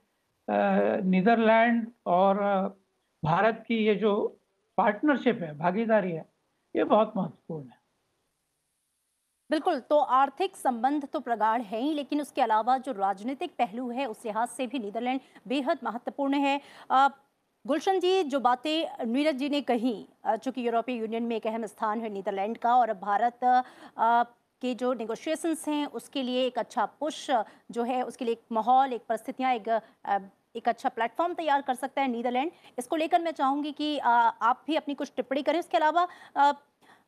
नीदरलैंड 0.47 1.87
और 2.05 2.37
भारत 3.23 3.63
की 3.67 3.75
ये 3.77 3.95
जो 3.95 4.13
पार्टनरशिप 4.77 5.41
है, 5.41 5.57
भागीदारी 5.57 6.11
है, 6.11 6.25
ये 6.75 6.83
बहुत 6.83 7.13
महत्वपूर्ण 7.17 7.63
है। 7.63 7.79
बिल्कुल, 9.51 9.79
तो 9.79 9.97
आर्थिक 10.17 10.55
संबंध 10.55 11.05
तो 11.13 11.19
प्रगाढ़ 11.19 11.61
है 11.61 11.81
ही, 11.81 11.93
लेकिन 11.93 12.21
उसके 12.21 12.41
अलावा 12.41 12.77
जो 12.77 12.91
राजनीतिक 12.91 13.51
पहलू 13.57 13.89
है, 13.89 14.05
उस 14.05 14.25
लिहाज 14.25 14.47
से 14.49 14.67
भी 14.67 14.79
नीदरलैंड 14.79 15.19
बेहद 15.47 15.79
महत्वपूर्ण 15.83 16.35
है। 16.39 16.59
गुलशन 17.65 17.99
जी, 17.99 18.23
जो 18.23 18.39
बातें 18.39 19.05
नीरज 19.07 19.35
जी 19.35 19.49
ने 19.49 19.61
कही 19.61 19.93
चूँकि 20.43 20.65
यूरोपीय 20.67 20.97
यूनियन 20.99 21.23
में 21.23 21.35
एक 21.35 21.47
अहम 21.47 21.65
स्थान 21.65 22.01
है 22.01 22.09
नीदरलैंड 22.09 22.57
का 22.57 22.75
और 22.75 22.93
भारत 23.01 23.43
अ, 23.43 24.23
के 24.61 24.73
जो 24.75 24.93
नेगोशिएशंस 24.93 25.67
हैं, 25.67 25.85
उसके 25.87 26.23
लिए 26.23 26.45
एक 26.45 26.57
अच्छा 26.59 26.85
पुश 26.99 27.27
जो 27.71 27.83
है, 27.83 28.01
उसके 28.03 28.25
लिए 28.25 28.33
एक 28.33 28.41
माहौल, 28.51 28.93
एक 28.93 29.01
परिस्थितियाँ, 29.09 29.53
एक 29.53 29.69
एक 30.55 30.67
अच्छा 30.69 30.89
प्लेटफ़ॉर्म 30.89 31.33
तैयार 31.33 31.61
कर 31.61 31.75
सकता 31.75 32.01
है 32.01 32.07
नीदरलैंड। 32.07 32.51
इसको 32.79 32.95
लेकर 32.95 33.21
मैं 33.21 33.31
चाहूँगी 33.31 33.71
कि 33.71 33.97
अ, 33.97 34.07
आप 34.07 34.63
भी 34.67 34.75
अपनी 34.75 34.93
कुछ 34.95 35.11
टिप्पणी 35.15 35.41
करें। 35.43 35.59
इसके 35.59 35.77
अलावा 35.77 36.07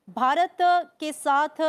भारत 0.08 0.58
के 0.99 1.12
साथ 1.13 1.62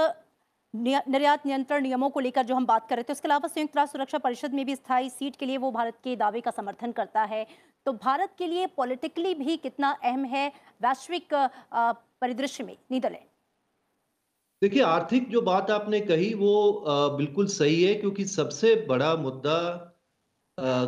निर्यात 0.75 1.47
नियंत्रण 1.47 1.83
नियमों 1.83 2.09
को 2.11 2.21
लेकर 2.21 2.45
जो 2.45 2.55
हम 2.55 2.67
बात 2.67 2.89
कर 2.89 2.97
रहे 2.97 3.03
थे, 3.03 3.13
उसके 3.13 3.29
अलावा 3.29 3.49
संयुक्त 3.49 3.77
राष्ट्र 3.77 3.93
सुरक्षा 3.93 4.19
परिषद 4.19 4.55
में 4.55 4.65
भी 4.67 4.75
स्थायी 4.77 5.11
सीट 5.11 5.37
के 5.37 5.47
लिए 5.47 5.57
वो 5.57 5.71
भारत 5.71 5.99
के 6.05 6.17
दावे 6.17 6.41
का 6.41 6.51
समर्थन 6.51 6.93
करता 6.93 7.23
है। 7.25 7.47
तो 7.87 7.93
भारत 7.95 8.35
के 8.39 8.47
लिए 8.47 8.67
पॉलिटिकली 8.77 9.35
भी 9.35 9.57
कितना 9.57 9.91
अहम 10.03 10.25
है 10.25 10.49
वैश्विक 10.83 11.35
परिदृश्य 11.35 12.65
में 12.65 12.77
नीदरलैंड? 12.91 13.27
देखिए, 14.63 14.83
आर्थिक 14.83 15.29
जो 15.31 15.41
बात 15.43 15.71
आपने 15.71 16.01
कही 16.01 16.33
वो 16.35 16.85
बिल्कुल 17.19 17.47
सही 17.47 17.83
है 17.85 17.95
क्योंकि 17.95 18.25
सबसे 18.25 18.75
बड़ा 18.89 19.15
मुद्दा 19.17 19.57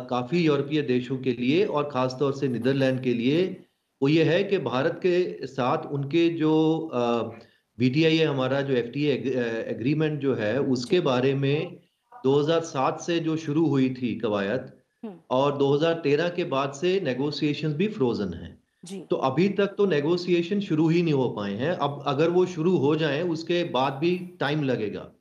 काफ़ी 0.09 0.43
यूरोपीय 0.45 0.81
देशों 0.81 1.17
के 1.17 1.31
लिए 1.33 1.65
और 1.65 1.89
खासतौर 1.89 2.33
से 2.33 2.47
नीदरलैंड 2.47 3.03
के 3.03 3.13
लिए 3.13 3.45
वो 4.01 4.07
ये 4.07 4.23
है 4.23 4.43
कि 4.43 4.57
भारत 4.57 4.99
के 5.05 5.47
साथ 5.47 5.85
उनके 5.91 6.27
जो 6.29 6.53
अ, 6.93 7.39
है 7.81 8.25
हमारा 8.25 8.61
जो 8.61 8.73
एफटीए 8.73 9.13
एग 9.13 9.27
एग्रीमेंट 9.67 10.19
जो 10.19 10.35
है 10.35 10.61
उसके 10.61 10.99
बारे 10.99 11.33
में 11.33 11.79
2007 12.23 13.01
से 13.01 13.19
जो 13.19 13.37
शुरू 13.37 13.65
हुई 13.65 13.89
थी 13.89 14.15
कवायद। 14.15 14.71
और 15.29 15.57
2013 15.57 16.29
के 16.29 16.43
बाद 16.43 16.71
से 16.71 16.99
नेगोशिएशंस 16.99 17.73
भी 17.73 17.87
फ्रोज़न 17.87 18.33
हैं। 18.33 18.63
तो 19.05 19.15
अभी 19.15 19.49
तक 19.49 19.67
तो 19.67 19.85
नेगोशिएशन 19.85 20.59
शुरू 20.59 20.89
ही 20.89 21.01
नहीं 21.01 21.13
हो 21.13 21.29
पाए 21.29 21.53
हैं। 21.53 21.71
अब 21.71 22.03
अगर 22.07 22.29
वो 22.29 22.45
शुरू 22.45 22.77
हो 22.77 22.95
जाए 22.95 23.21
उसके 23.23 23.63
बाद 23.63 23.93
भी 23.93 24.37
टाइम 24.39 24.63
लगेगा 24.63 25.11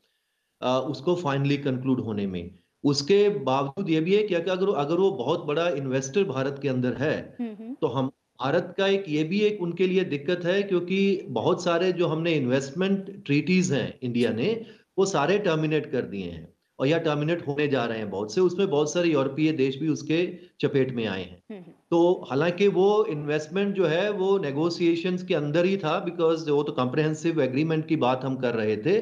अ, 0.62 0.80
उसको 0.90 1.14
फाइनली 1.14 1.56
कंक्लूड 1.56 2.00
होने 2.00 2.26
में। 2.26 2.50
उसके 2.84 3.28
बावजूद 3.28 3.90
ये 3.90 4.00
भी 4.00 4.16
है 4.16 4.22
कि 4.22 4.34
अगर 4.34 4.74
अगर 4.74 4.94
वो 4.94 5.10
बहुत 5.10 5.44
बड़ा 5.44 5.68
इन्वेस्टर 5.68 6.24
भारत 6.24 6.58
के 6.62 6.68
अंदर 6.68 6.94
हुँ। 7.40 7.76
तो 7.80 7.86
हम 7.86 8.10
भारत 8.40 8.74
का 8.78 8.86
एक 8.86 9.04
ये 9.08 9.24
भी 9.24 9.40
एक 9.40 9.62
उनके 9.62 9.86
लिए 9.86 10.04
दिक्कत 10.04 10.44
है 10.44 10.62
क्योंकि 10.62 10.98
बहुत 11.28 11.64
सारे 11.64 11.92
जो 11.92 12.06
हमने 12.06 12.32
इन्वेस्टमेंट 12.32 13.24
ट्रीटीज़ 13.26 13.74
हैं 13.74 13.98
इंडिया 14.02 14.32
ने, 14.32 14.66
वो 14.98 15.06
सारे 15.06 15.38
टर्मिनेट 15.38 15.90
कर 15.92 16.02
दिए 16.02 16.30
हैं 16.30 16.48
और 16.78 16.86
या 16.86 16.98
टर्मिनेट 16.98 17.46
होने 17.46 17.68
जा 17.68 17.84
रहे 17.84 17.98
हैं 17.98 18.10
बहुत 18.10 18.34
से, 18.34 18.40
उसमें 18.40 18.68
बहुत 18.70 18.92
सारे 18.92 19.08
यूरोपीय 19.08 19.52
देश 19.52 19.76
भी 19.76 19.88
उसके 19.88 20.26
चपेट 20.60 20.94
में 20.94 21.06
आए 21.06 21.22
हैं। 21.22 21.42
हुँ, 21.50 21.58
हुँ। 21.58 21.74
तो 21.90 22.26
हालाँकि 22.30 22.68
वो 22.68 23.04
इन्वेस्टमेंट 23.04 23.74
जो 23.74 23.86
है 23.86 24.10
वो 24.10 24.38
नेगोशिएशंस 24.38 25.22
के 25.22 25.34
अंदर 25.34 25.64
ही 25.64 25.76
था 25.76 25.98
बिकॉज़ 26.00 26.50
वो 26.50 26.62
तो 26.62 26.72
कॉम्प्रिहेंसिव 26.72 27.40
एग्रीमेंट 27.42 27.86
की 27.88 27.96
बात 27.96 28.24
हम 28.24 28.36
कर 28.36 28.54
रहे 28.54 28.76
थे। 28.76 29.00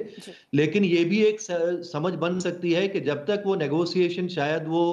लेकिन 0.55 0.85
ये 0.85 1.05
भी 1.05 1.23
एक 1.25 1.41
समझ 1.85 2.13
बन 2.15 2.39
सकती 2.41 2.73
है 2.73 2.89
कि 2.89 3.01
जब 3.01 3.25
तक 3.27 3.43
वो 3.47 3.55
नेगोशिएशन 3.55 4.29
शायद 4.29 4.69
वो 4.69 4.85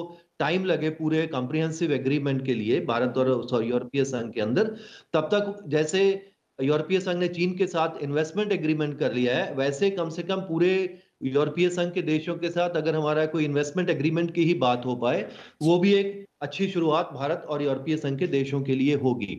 टाइम 0.42 0.64
लगे 0.64 0.90
पूरे 0.90 1.26
कॉम्प्रिहेंसिव 1.26 1.92
एग्रीमेंट 1.92 2.44
के 2.46 2.54
लिए 2.54 2.80
भारत 2.86 3.18
और 3.18 3.30
सॉरी 3.50 3.68
यूरोपीय 3.68 4.04
संघ 4.04 4.32
के 4.32 4.40
अंदर, 4.40 4.74
तब 5.12 5.28
तक 5.34 5.64
जैसे 5.68 6.02
यूरोपीय 6.58 7.00
संघ 7.00 7.18
ने 7.18 7.28
चीन 7.28 7.56
के 7.56 7.66
साथ 7.66 8.02
इन्वेस्टमेंट 8.02 8.52
एग्रीमेंट 8.52 8.98
कर 8.98 9.12
लिया 9.12 9.36
है, 9.36 9.54
वैसे 9.54 9.90
कम 9.90 10.08
से 10.10 10.22
कम 10.22 10.40
पूरे 10.40 10.72
यूरोपीय 11.24 11.68
संघ 11.68 11.92
के 11.92 12.02
देशों 12.02 12.34
के 12.34 12.48
साथ 12.50 12.76
अगर 12.76 12.96
हमारा 12.96 13.26
कोई 13.26 13.44
इन्वेस्टमेंट 13.44 13.90
एग्रीमेंट 13.90 14.34
की 14.34 14.44
ही 14.44 14.54
बात 14.54 14.86
हो 14.86 14.96
पाए, 14.96 15.26
वो 15.62 15.78
भी 15.78 15.94
एक 15.94 16.24
अच्छी 16.42 16.66
शुरुआत 16.68 17.10
भारत 17.14 17.46
और 17.48 17.62
यूरोपीय 17.62 17.96
संघ 17.96 18.18
के 18.18 18.26
देशों 18.26 18.60
के 18.62 18.74
लिए 18.74 18.94
होगी। 18.94 19.36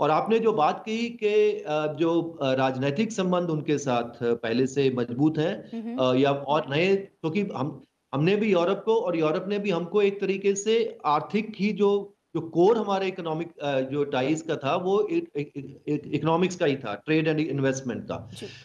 और 0.00 0.10
आपने 0.10 0.38
जो 0.38 0.52
बात 0.52 0.82
कही 0.86 1.08
कि 1.22 1.64
जो 1.98 2.12
राजनैतिक 2.42 3.12
संबंध 3.12 3.50
उनके 3.50 3.78
साथ 3.78 4.22
पहले 4.22 4.66
से 4.66 4.90
मज़बूत 4.90 5.38
हैं 5.38 5.54
हुँ, 5.72 5.82
हुँ। 5.82 6.14
अ, 6.14 6.20
या 6.20 6.32
और 6.32 6.70
नए 6.70 6.94
क्योंकि 6.96 7.44
तो 7.44 7.54
हम 7.54 7.82
हमने 8.14 8.34
भी 8.36 8.50
यूरोप 8.52 8.82
को 8.84 8.96
और 8.96 9.16
यूरोप 9.18 9.46
ने 9.48 9.58
भी 9.58 9.70
हमको 9.70 10.02
एक 10.02 10.20
तरीके 10.20 10.54
से 10.56 10.76
आर्थिक 11.12 11.52
ही 11.56 11.72
जो 11.74 11.92
जो 12.34 12.40
कोर 12.50 12.78
हमारे 12.78 13.08
इकोनॉमिक 13.08 13.50
जो 13.90 14.04
टाइज 14.12 14.40
का 14.42 14.54
था 14.56 14.74
वो 14.76 14.94
इकोनॉमिक्स 15.08 16.56
का 16.56 16.66
ही 16.66 16.76
था 16.76 16.94
ट्रेड 17.06 17.28
एंड 17.28 17.40
इन्वेस्टमेंट 17.40 18.02
का। 18.04 18.16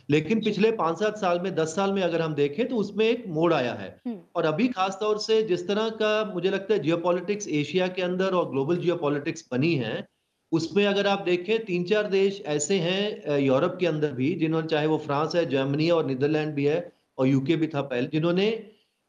लेकिन 0.10 0.40
पिछले 0.44 0.72
पाँच 0.72 1.00
सात 1.00 1.18
साल 1.18 1.40
में 1.40 1.54
दस 1.56 1.76
साल 1.76 1.94
में 1.94 2.02
अगर 2.02 2.22
हम 2.22 2.34
देखें 2.36 2.68
तो 2.68 2.76
उसमें 2.76 3.06
एक 3.06 3.24
मोड़ 3.28 3.54
आया 3.54 3.74
है। 3.74 3.90
हम्म, 4.08 4.18
और 4.36 4.46
अभी 4.46 4.68
खास 4.68 4.98
तौर 5.02 5.18
से 5.18 5.42
जिस 5.44 5.68
तरह 5.68 5.90
का 6.02 6.10
मुझे 6.34 6.50
लगता 6.50 6.74
है 6.74 6.80
जियोपॉलिटिक्स 6.80 7.48
एशिया 7.60 7.88
के 7.88 8.02
अंदर 8.02 8.34
और 8.34 8.50
ग्लोबल 8.52 8.78
जियोपॉलिटिक्स 8.78 9.48
बनी 9.52 9.74
है 9.76 10.08
उसमें 10.52 10.86
अगर 10.86 11.08
आप 11.08 11.22
देखें 11.26 11.66
तीन 11.66 11.84
चार 11.84 12.08
देश 12.10 12.42
ऐसे 12.48 12.80
हैं 12.80 13.38
यूरोप 13.40 13.78
के 13.80 13.88
अंदर 13.88 14.12
भी 14.14 14.34
जिन्होंने 14.36 14.68
चाहे 14.68 14.88
वो 14.88 14.98
फ्रांस 14.98 15.36
है 15.36 15.46
जर्मनी 15.50 15.86
है 15.86 15.92
और 15.92 16.06
नीदरलैंड 16.06 16.54
भी 16.54 16.66
है 16.66 16.82
और 17.18 17.28
यूके 17.28 17.56
भी 17.56 17.68
था 17.68 17.82
पहले 17.84 18.08
जिन्होंने 18.08 18.50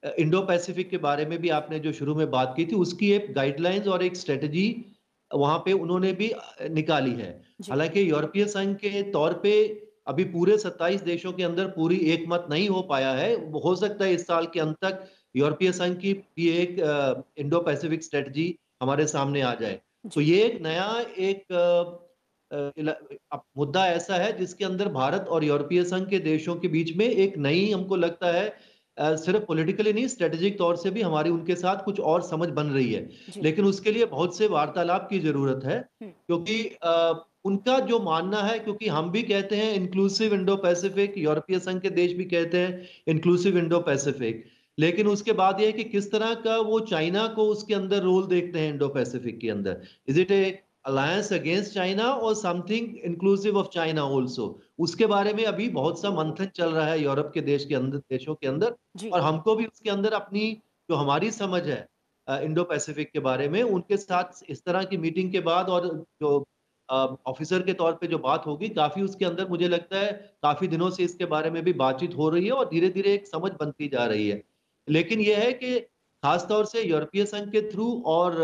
इंडो 0.03 0.41
पैसिफिक 0.43 0.91
के 0.91 0.99
बारे 0.99 1.25
में 1.27 1.39
भी 1.39 1.49
आपने 1.49 1.79
जो 1.79 1.93
शुरू 1.93 2.15
में 2.15 2.31
बात 2.31 2.55
की 2.57 2.65
थी 2.67 2.77
उसकी 2.77 3.11
एक 3.13 3.33
गाइडलाइंस 3.35 3.87
और 3.89 4.03
एक 4.05 4.17
स्ट्रेटजी 4.17 4.67
वहाँ 5.31 5.59
पे 5.59 5.73
उन्होंने 5.73 6.13
भी 6.13 6.33
निकाली 6.71 7.13
है। 7.13 7.31
हालाँकि 7.71 8.09
यूरोपीय 8.11 8.45
संघ 8.47 8.75
के 8.77 9.03
तौर 9.13 9.33
पे 9.43 9.53
अभी 10.09 10.25
पूरे 10.25 10.57
27 10.59 11.03
देशों 11.03 11.33
के 11.33 11.43
अंदर 11.43 11.67
पूरी 11.67 11.97
एकमत 12.13 12.47
नहीं 12.51 12.69
हो 12.69 12.81
पाया 12.83 13.13
है। 13.13 13.35
हो 13.61 13.75
सकता 13.77 14.05
है 14.05 14.15
इस 14.15 14.27
साल 14.27 14.47
के 14.47 14.61
अंत 14.61 14.77
तक 14.85 15.07
यूरोपीय 15.37 15.73
संघ 15.73 15.97
की 15.99 16.13
भी 16.13 16.49
एक 16.51 16.77
इंडो 17.39 17.61
पैसिफिक 17.61 18.03
स्ट्रेटजी 18.03 18.55
हमारे 18.83 19.07
सामने 19.07 19.41
आ 19.41 19.55
जाए। 19.55 19.81
तो 20.15 20.21
ये 20.21 20.43
एक 20.45 20.61
नया 20.63 20.89
एक 21.19 21.99
मुद्दा 23.59 23.87
ऐसा 23.87 24.17
है 24.17 24.37
जिसके 24.39 24.65
अंदर 24.65 24.89
भारत 24.89 25.27
और 25.29 25.45
यूरोपीय 25.45 25.85
संघ 25.85 26.09
के 26.11 26.19
देशों 26.19 26.55
के 26.57 26.69
बीच 26.69 26.97
में 26.97 27.07
एक 27.07 27.37
नई 27.39 27.71
हमको 27.71 27.97
लगता 27.97 28.33
है 28.33 28.49
सिर्फ़ 28.99 29.45
पॉलिटिकली 29.45 29.93
नहीं 29.93 30.07
स्ट्रेटेजिक 30.09 30.59
तौर 30.59 30.77
से 30.77 30.91
भी 30.91 31.03
हमारी 31.03 31.31
उनके 31.31 31.55
साथ 31.55 31.85
कुछ 31.85 32.01
और 32.01 32.23
समझ 32.23 32.49
बन 32.51 32.67
रही 32.67 32.93
है। 32.93 33.09
लेकिन 33.43 33.65
उसके 33.65 33.91
लिए 33.91 34.07
बहुत 34.07 34.37
से 34.37 34.47
वार्तालाप 34.49 35.07
की 35.11 35.19
ज़रूरत 35.19 35.65
है 35.65 35.79
हम्म। 35.79 36.11
क्योंकि 36.11 36.63
उनका 37.45 37.79
जो 37.81 37.99
मानना 38.01 38.43
है 38.43 38.59
क्योंकि 38.59 38.89
हम 38.89 39.11
भी 39.11 39.23
कहते 39.23 39.57
हैं 39.57 39.73
इंक्लूसिव 39.75 40.35
इंडो 40.35 40.57
पैसिफिक 40.57 41.15
यूरोपीय 41.19 41.59
संघ 41.59 41.81
के 41.83 41.91
देश 41.91 42.13
भी 42.13 42.25
कहते 42.25 42.59
हैं 42.59 42.89
इंक्लूसिव 43.07 43.59
इंडो 43.59 43.81
पैसिफिक 43.81 44.45
लेकिन 44.79 45.07
उसके 45.07 45.33
बाद 45.33 45.61
यह 45.61 45.67
है 45.67 45.73
कि 45.73 45.85
किस 45.85 46.11
तरह 46.13 46.35
का 46.35 46.57
वो 46.59 46.81
चाइना 46.81 47.27
को 47.29 47.45
उसके 47.47 47.75
अंदर 47.75 48.03
रोल 48.03 48.27
देखते 48.27 48.59
हैं 48.59 48.73
इंडो 48.73 48.89
पैसिफिक 48.89 49.41
के 49.41 49.51
अंदर। 49.51 49.81
Is 50.09 50.21
it 50.21 50.31
a 50.31 50.63
alliance 50.85 51.33
against 51.33 51.75
China 51.75 52.05
और 52.05 52.35
something 52.35 52.97
inclusive 53.05 53.57
of 53.59 53.67
China 53.69 54.05
also 54.05 54.47
उसके 54.79 55.07
बारे 55.07 55.33
में 55.35 55.45
अभी 55.45 55.69
बहुत 55.69 56.01
सा 56.03 56.11
मंथन 56.11 56.51
चल 56.55 56.71
रहा 56.71 56.87
है 56.87 57.03
यूरोप 57.03 57.31
के 57.35 57.41
देश 57.41 57.65
के 57.65 57.75
अंदर 57.75 57.99
देशों 58.11 58.35
के 58.35 58.47
अंदर। 58.47 58.75
और 59.13 59.21
हमको 59.21 59.57
भी 59.57 59.67
उसके 59.67 59.91
अंदर 59.91 60.13
अपनी 60.13 60.53
जो 60.89 60.97
हमारी 60.97 61.31
समझ 61.31 61.63
है 61.63 61.87
इंडो 62.29 62.65
पैसिफिक 62.65 63.11
के 63.13 63.21
बारे 63.21 63.49
में 63.49 63.63
उनके 63.63 63.97
साथ 63.97 64.43
इस 64.49 64.65
तरह 64.65 64.85
की 64.85 64.97
मीटिंग 64.99 65.33
के 65.33 65.41
बाद 65.41 65.69
और 65.69 65.87
जो 66.23 66.47
ऑफिसर 66.89 67.63
के 67.63 67.73
तौर 67.73 67.93
पे 67.93 68.07
जो 68.07 68.19
बात 68.19 68.47
होगी 68.47 68.69
काफ़ी 68.69 69.03
उसके 69.03 69.25
अंदर 69.25 69.49
मुझे 69.49 69.69
लगता 69.69 69.99
है 69.99 70.13
काफ़ी 70.43 70.69
दिनों 70.69 70.91
से 70.91 71.05
इसके 71.05 71.25
बारे 71.27 71.51
में 71.51 71.63
भी 71.65 71.73
बातचीत 71.73 72.17
हो 72.17 72.29
रही 72.29 72.47
है 72.47 72.53
और 72.53 72.69
धीरे 72.69 72.89
धीरे 72.89 73.15
एक 73.15 73.27
समझ 73.27 73.53
बनती 73.61 73.89
जा 73.89 74.07
रही 74.07 74.29
है। 74.29 74.43
लेकिन 74.89 75.21
यह 75.21 75.39
है 75.39 75.53
कि 75.53 75.79
खासतौर 76.23 76.65
से 76.67 76.83
यूरोपीय 76.83 77.25
संघ 77.27 77.49
के 77.53 77.63
थ्रू 77.71 77.93
और 78.07 78.39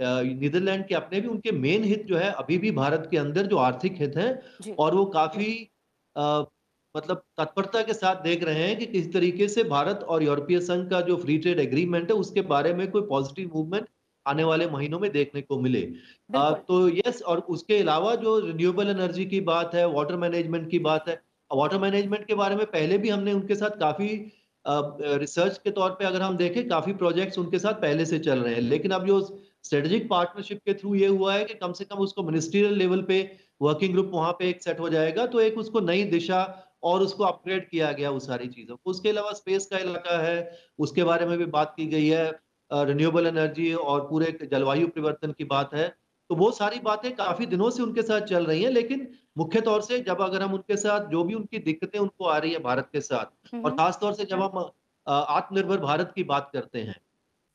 नीदरलैंड 0.00 0.86
के 0.88 0.94
अपने 0.94 1.20
भी 1.20 1.28
उनके 1.28 1.52
मेन 1.52 1.84
हित 1.84 2.04
जो 2.06 2.16
है 2.16 2.30
अभी 2.34 2.58
भी 2.58 2.70
भारत 2.70 3.08
के 3.10 3.16
अंदर 3.16 3.46
जो 3.46 3.56
आर्थिक 3.56 3.94
हित 4.00 4.16
हैं 4.16 4.30
और 4.78 4.94
वो 4.94 5.04
काफ़ी 5.06 5.52
अ, 6.16 6.44
मतलब 6.94 7.22
तत्परता 7.38 7.82
के 7.82 7.94
साथ 7.94 8.22
देख 8.22 8.42
रहे 8.44 8.62
हैं 8.62 8.76
कि 8.78 8.86
किस 8.86 9.12
तरीके 9.12 9.48
से 9.48 9.64
भारत 9.64 10.04
और 10.08 10.22
यूरोपीय 10.22 10.60
संघ 10.60 10.88
का 10.90 11.00
जो 11.00 11.16
फ्री 11.16 11.36
ट्रेड 11.38 11.58
एग्रीमेंट 11.58 12.10
है 12.10 12.16
उसके 12.16 12.40
बारे 12.42 12.72
में 12.74 12.90
कोई 12.90 13.02
पॉजिटिव 13.02 13.50
मूवमेंट 13.54 13.88
आने 14.26 14.44
वाले 14.44 14.66
महीनों 14.66 14.98
में 15.00 15.10
देखने 15.12 15.40
को 15.42 15.58
मिले। 15.60 15.80
बिल्कुल। 15.80 16.54
तो 16.68 16.88
यस 16.88 17.22
और 17.22 17.40
उसके 17.48 17.78
अलावा 17.78 18.14
जो 18.14 18.38
रिन्यूएबल 18.38 18.88
एनर्जी 18.88 19.24
की 19.26 19.40
बात 19.40 19.74
है 19.74 19.86
वाटर 19.88 20.16
मैनेजमेंट 20.16 20.70
की 20.70 20.78
बात 20.78 21.08
है 21.08 21.20
वाटर 21.50 21.78
मैनेजमेंट 21.78 22.26
के 22.26 22.34
बारे 22.34 22.56
में 22.56 22.64
पहले 22.66 22.98
भी 22.98 23.08
हमने 23.08 23.32
उनके 23.32 23.54
साथ 23.54 23.78
काफ़ी 23.78 24.08
रिसर्च 24.64 25.58
के 25.58 25.70
तौर 25.70 25.90
पे 25.90 26.04
अगर 26.04 26.22
हम 26.22 26.36
देखें 26.36 26.68
काफ़ी 26.68 26.92
प्रोजेक्ट्स 26.94 27.38
उनके 27.38 27.58
साथ 27.58 27.74
पहले 27.74 28.06
से 28.06 28.18
चल 28.18 28.38
रहे 28.38 28.54
हैं। 28.54 28.60
लेकिन 28.62 28.90
अब 28.90 29.06
जो 29.06 29.20
स्ट्रेटेजिक 29.66 30.08
पार्टनरशिप 30.08 30.60
के 30.64 30.74
थ्रू 30.74 30.94
ये 30.94 31.06
हुआ 31.08 31.34
है 31.34 31.44
कि 31.44 31.54
कम 31.54 31.72
से 31.72 31.84
कम 31.84 31.98
उसको 31.98 32.22
मिनिस्ट्रियल 32.22 32.74
लेवल 32.74 33.02
पे 33.02 33.18
वर्किंग 33.62 33.92
ग्रुप 33.92 34.10
वहाँ 34.12 34.32
पे 34.32 34.48
एक 34.50 34.62
सेट 34.62 34.80
हो 34.80 34.88
जाएगा 34.88 35.26
तो 35.26 35.40
एक 35.40 35.58
उसको 35.58 35.80
नई 35.80 36.02
दिशा 36.10 36.42
और 36.82 37.02
उसको 37.02 37.24
अपग्रेड 37.24 37.68
किया 37.68 37.90
गया 37.92 38.10
उस 38.10 38.26
सारी 38.26 38.48
चीज़ों 38.48 38.76
को। 38.76 38.90
उसके 38.90 39.08
अलावा 39.08 39.32
स्पेस 39.32 39.66
का 39.66 39.78
इलाका 39.78 40.18
है 40.22 40.36
उसके 40.78 41.04
बारे 41.04 41.26
में 41.26 41.36
भी 41.38 41.46
बात 41.54 41.72
की 41.76 41.86
गई 41.86 42.08
है 42.08 42.24
रिन्यूएबल 42.70 43.26
एनर्जी 43.26 43.72
और 43.74 44.00
पूरे 44.08 44.36
जलवायु 44.52 44.88
परिवर्तन 44.88 45.32
की 45.32 45.44
बात 45.44 45.74
है 45.74 45.88
तो 46.30 46.34
वो 46.34 46.50
सारी 46.50 46.78
बातें 46.80 47.10
काफ़ी 47.16 47.46
दिनों 47.46 47.70
से 47.70 47.82
उनके 47.82 48.02
साथ 48.02 48.20
चल 48.26 48.46
रही 48.46 48.62
हैं 48.62 48.70
लेकिन 48.70 49.06
मुख्य 49.38 49.60
तौर 49.60 49.82
से 49.82 49.98
जब 50.00 50.20
अगर 50.20 50.42
हम 50.42 50.54
उनके 50.54 50.76
साथ 50.76 51.08
जो 51.10 51.24
भी 51.24 51.34
उनकी 51.34 51.58
दिक्कतें 51.60 51.98
उनको 51.98 52.24
आ 52.24 52.36
रही 52.38 52.52
है 52.52 52.58
भारत 52.62 52.88
के 52.92 53.00
साथ 53.00 53.24
और 53.24 53.54
हम्म, 53.54 53.76
खास 53.76 53.98
तौर 54.00 54.14
से 54.14 54.24
जब 54.24 54.42
हम 54.42 54.70
आत्मनिर्भर 55.06 55.80
भारत 55.80 56.12
की 56.14 56.24
बात 56.24 56.50
करते 56.52 56.82
हैं 56.82 56.96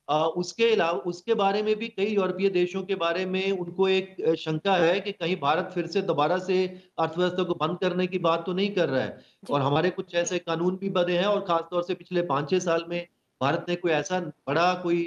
उसके 0.08 0.72
अलावा 0.72 1.00
उसके 1.00 1.34
बारे 1.34 1.62
में 1.64 1.76
भी 1.76 1.88
कई 1.88 2.06
यूरोपीय 2.06 2.50
देशों 2.50 2.84
के 2.84 2.96
बारे 2.96 3.26
में 3.26 3.52
उनको 3.52 3.88
एक 3.88 4.36
शंका 4.40 4.76
है 4.76 5.00
कि 5.00 5.12
कहीं 5.12 5.36
भारत 5.40 5.72
फिर 5.74 5.88
से 5.88 6.02
दोबारा 6.02 6.38
से 6.38 6.66
अर्थव्यवस्था 7.00 7.44
को 7.44 7.54
बंद 7.54 7.78
करने 7.80 8.08
की 8.08 8.20
बात 8.20 8.46
तो 8.46 8.54
नहीं 8.54 8.72
कर 8.72 8.90
रहा 8.90 9.02
है। 9.02 9.20
और 9.52 9.62
हमारे 9.62 9.90
कुछ 9.90 10.16
ऐसे 10.16 10.40
कानून 10.40 10.78
भी 10.78 10.90
बने 10.90 11.18
हैं 11.18 11.26
और 11.26 11.42
खासतौर 11.42 11.84
से 11.84 11.94
पिछले 11.94 12.22
पाँच 12.22 12.50
छह 12.50 12.60
साल 12.60 12.86
में 12.90 13.08
भारत 13.42 13.66
ने 13.70 13.76
कोई 13.76 13.92
ऐसा 13.92 14.20
बड़ा 14.20 14.74
कोई 14.74 15.04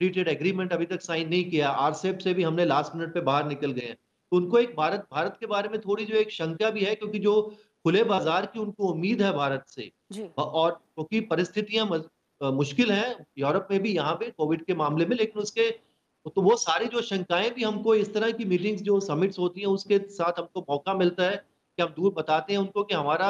फ्री 0.00 0.08
ट्रेड 0.08 0.28
एग्रीमेंट 0.28 0.72
अभी 0.72 0.86
तक 0.86 1.00
साइन 1.00 1.28
नहीं 1.28 1.44
किया। 1.50 1.68
आरसेप 1.68 2.18
से 2.18 2.34
भी 2.34 2.42
हमने 2.42 2.64
लास्ट 2.64 2.96
मिनट 2.96 3.14
पे 3.14 3.20
बाहर 3.20 3.46
निकल 3.46 3.72
गए 3.72 3.86
हैं। 3.86 3.94
तो 3.94 4.36
उनको 4.36 4.58
एक 4.58 4.76
भारत 4.76 5.06
भारत 5.12 5.36
के 5.40 5.46
बारे 5.46 5.68
में 5.68 5.80
थोड़ी 5.80 6.04
जो 6.04 6.14
एक 6.14 6.30
शंका 6.30 6.70
भी 6.70 6.80
है 6.80 6.94
क्योंकि 6.94 7.18
जो 7.18 7.40
खुले 7.84 8.04
बाज़ार 8.04 8.46
की 8.46 8.58
उनको 8.58 8.88
उम्मीद 8.88 9.22
है 9.22 9.32
भारत 9.32 9.64
से 9.66 9.90
और 10.38 10.70
क्योंकि 10.70 11.20
परिस्थितियाँ 11.20 11.86
मज- 11.86 12.04
अ, 12.04 12.19
मुश्किल 12.40 12.90
है। 12.92 13.16
यूरोप 13.38 13.68
में 13.70 13.80
भी 13.82 13.92
यहाँ 13.92 14.14
पे 14.14 14.30
कोविड 14.30 14.64
के 14.64 14.74
मामले 14.74 15.06
में 15.06 15.16
लेकिन 15.16 15.42
उसके 15.42 15.70
तो 16.26 16.42
वो 16.42 16.56
सारी 16.58 16.86
जो 16.86 17.00
शंकाएँ 17.02 17.50
भी 17.50 17.62
हमको 17.62 17.94
इस 17.94 18.12
तरह 18.14 18.30
की 18.32 18.44
मीटिंग्स 18.46 18.82
जो 18.82 18.98
समिट्स 19.02 19.38
होती 19.38 19.60
हैं 19.60 19.68
उसके 19.68 19.98
साथ 20.10 20.38
हमको 20.38 20.60
मौका 20.60 20.94
मिलता 20.94 21.24
है 21.24 21.36
कि 21.36 21.82
हम 21.82 21.88
दूर 21.96 22.12
बताते 22.12 22.52
हैं 22.52 22.60
उनको 22.60 22.82
कि 22.84 22.94
हमारा 22.94 23.26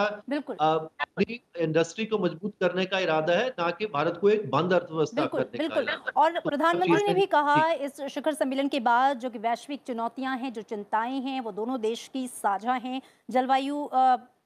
अपनी 0.61 1.41
इंडस्ट्री 1.61 2.07
को 2.07 2.19
मज़बूत 2.19 2.55
करने 2.61 2.85
का 2.87 2.99
इरादा 2.99 3.35
है 3.35 3.49
ना 3.51 3.71
कि 3.71 3.87
भारत 3.89 4.19
को 4.21 4.31
एक 4.31 4.51
बंद 4.51 4.73
अर्थव्यवस्था 4.73 5.21
बिल्कुल 5.21 5.43
करने 5.43 5.59
का 5.59 5.75
बिल्कुल। 5.75 5.83
इरादा 5.85 6.21
और 6.23 6.39
तो 6.39 6.49
प्रधानमंत्री 6.49 7.07
ने 7.07 7.15
भी 7.15 7.27
कहा 7.27 7.71
इस 7.73 8.01
शिखर 8.11 8.35
सम्मेलन 8.35 8.69
के 8.69 8.81
बाद 8.81 9.19
जो 9.19 9.31
कि 9.31 9.39
वैश्विक 9.39 9.81
चुनौतियाँ 9.87 10.37
हैं 10.39 10.53
जो 10.53 10.63
चिंताएँ 10.65 11.21
हैं 11.21 11.41
वो 11.41 11.53
दोनों 11.53 11.81
देश 11.81 12.09
की 12.13 12.27
साझा 12.29 12.73
हैं। 12.75 13.01
जलवायु 13.29 13.89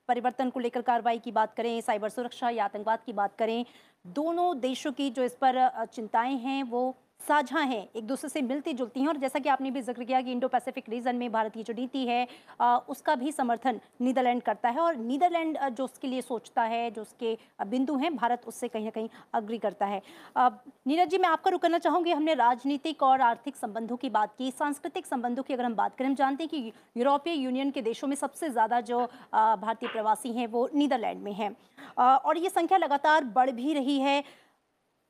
परिवर्तन 0.08 0.50
को 0.50 0.60
लेकर 0.60 0.82
कार्रवाई 0.82 1.18
की 1.18 1.30
बात 1.32 1.54
करें 1.54 1.80
साइबर 1.80 2.08
सुरक्षा 2.08 2.48
या 2.50 2.64
आतंकवाद 2.64 2.98
की 3.06 3.12
बात 3.12 3.36
करें 3.38 3.64
दोनों 4.04 4.60
देशों 4.60 4.92
की 4.92 5.10
जो 5.10 5.22
इस 5.22 5.32
पर 5.32 5.86
चिंताएँ 5.94 6.36
हैं 6.36 6.62
वो 6.62 6.94
साझा 7.24 7.60
हैं, 7.60 7.88
एक 7.96 8.06
दूसरे 8.06 8.28
से 8.30 8.42
मिलती 8.42 8.72
जुलती 8.74 9.00
हैं। 9.00 9.08
और 9.08 9.16
जैसा 9.16 9.38
कि 9.38 9.48
आपने 9.48 9.70
भी 9.70 9.80
ज़िक्र 9.82 10.04
किया 10.04 10.20
कि 10.22 10.32
इंडो 10.32 10.48
पैसिफिक 10.48 10.88
रीजन 10.88 11.16
में 11.16 11.30
भारत 11.32 11.52
की 11.54 11.62
जो 11.62 11.74
नीति 11.74 12.04
है 12.06 12.26
उसका 12.88 13.14
भी 13.14 13.32
समर्थन 13.32 13.80
नीदरलैंड 14.00 14.42
करता 14.42 14.68
है। 14.68 14.80
और 14.80 14.96
नीदरलैंड 14.96 15.58
जो 15.68 15.84
उसके 15.84 16.08
लिए 16.08 16.20
सोचता 16.22 16.62
है, 16.64 16.90
जो 16.90 17.02
उसके 17.02 17.36
बिंदु 17.64 17.96
हैं, 17.96 18.14
भारत 18.16 18.42
उससे 18.46 18.68
कहीं 18.68 18.84
ना 18.84 18.90
कहीं 18.90 19.08
अग्री 19.34 19.58
करता 19.58 19.86
है। 19.86 20.02
नीरज 20.38 21.08
जी, 21.08 21.18
मैं 21.18 21.28
आपका 21.28 21.50
रुक 21.50 21.62
करना 21.62 21.78
चाहूँगी। 21.78 22.12
हमने 22.12 22.34
राजनीतिक 22.36 23.02
और 23.02 23.20
आर्थिक 23.22 23.56
संबंधों 23.56 23.96
की 23.96 24.10
बात 24.10 24.34
की। 24.38 24.50
सांस्कृतिक 24.52 25.06
संबंधों 25.06 25.42
की 25.42 25.54
अगर 25.54 25.64
हम 25.64 25.74
बात 25.74 25.96
करें, 25.96 26.08
हम 26.08 26.14
जानते 26.14 26.44
हैं 26.44 26.50
कि 26.50 26.72
यूरोपीय 26.96 27.34
यूनियन 27.34 27.70
के 27.70 27.82
देशों 27.82 28.08
में 28.08 28.16
सबसे 28.16 28.50
ज़्यादा 28.50 28.80
जो 28.82 29.00
भारतीय 29.34 29.88
प्रवासी 29.88 30.32
हैं, 30.32 30.46
वो 30.48 30.68
नीदरलैंड 30.74 31.22
में 31.22 31.32
हैं। 31.34 31.54
और 31.98 32.38
ये 32.38 32.48
संख्या 32.50 32.78
लगातार 32.78 33.24
बढ़ 33.26 33.50
भी 33.52 33.72
रही 33.74 33.98
है। 34.00 34.22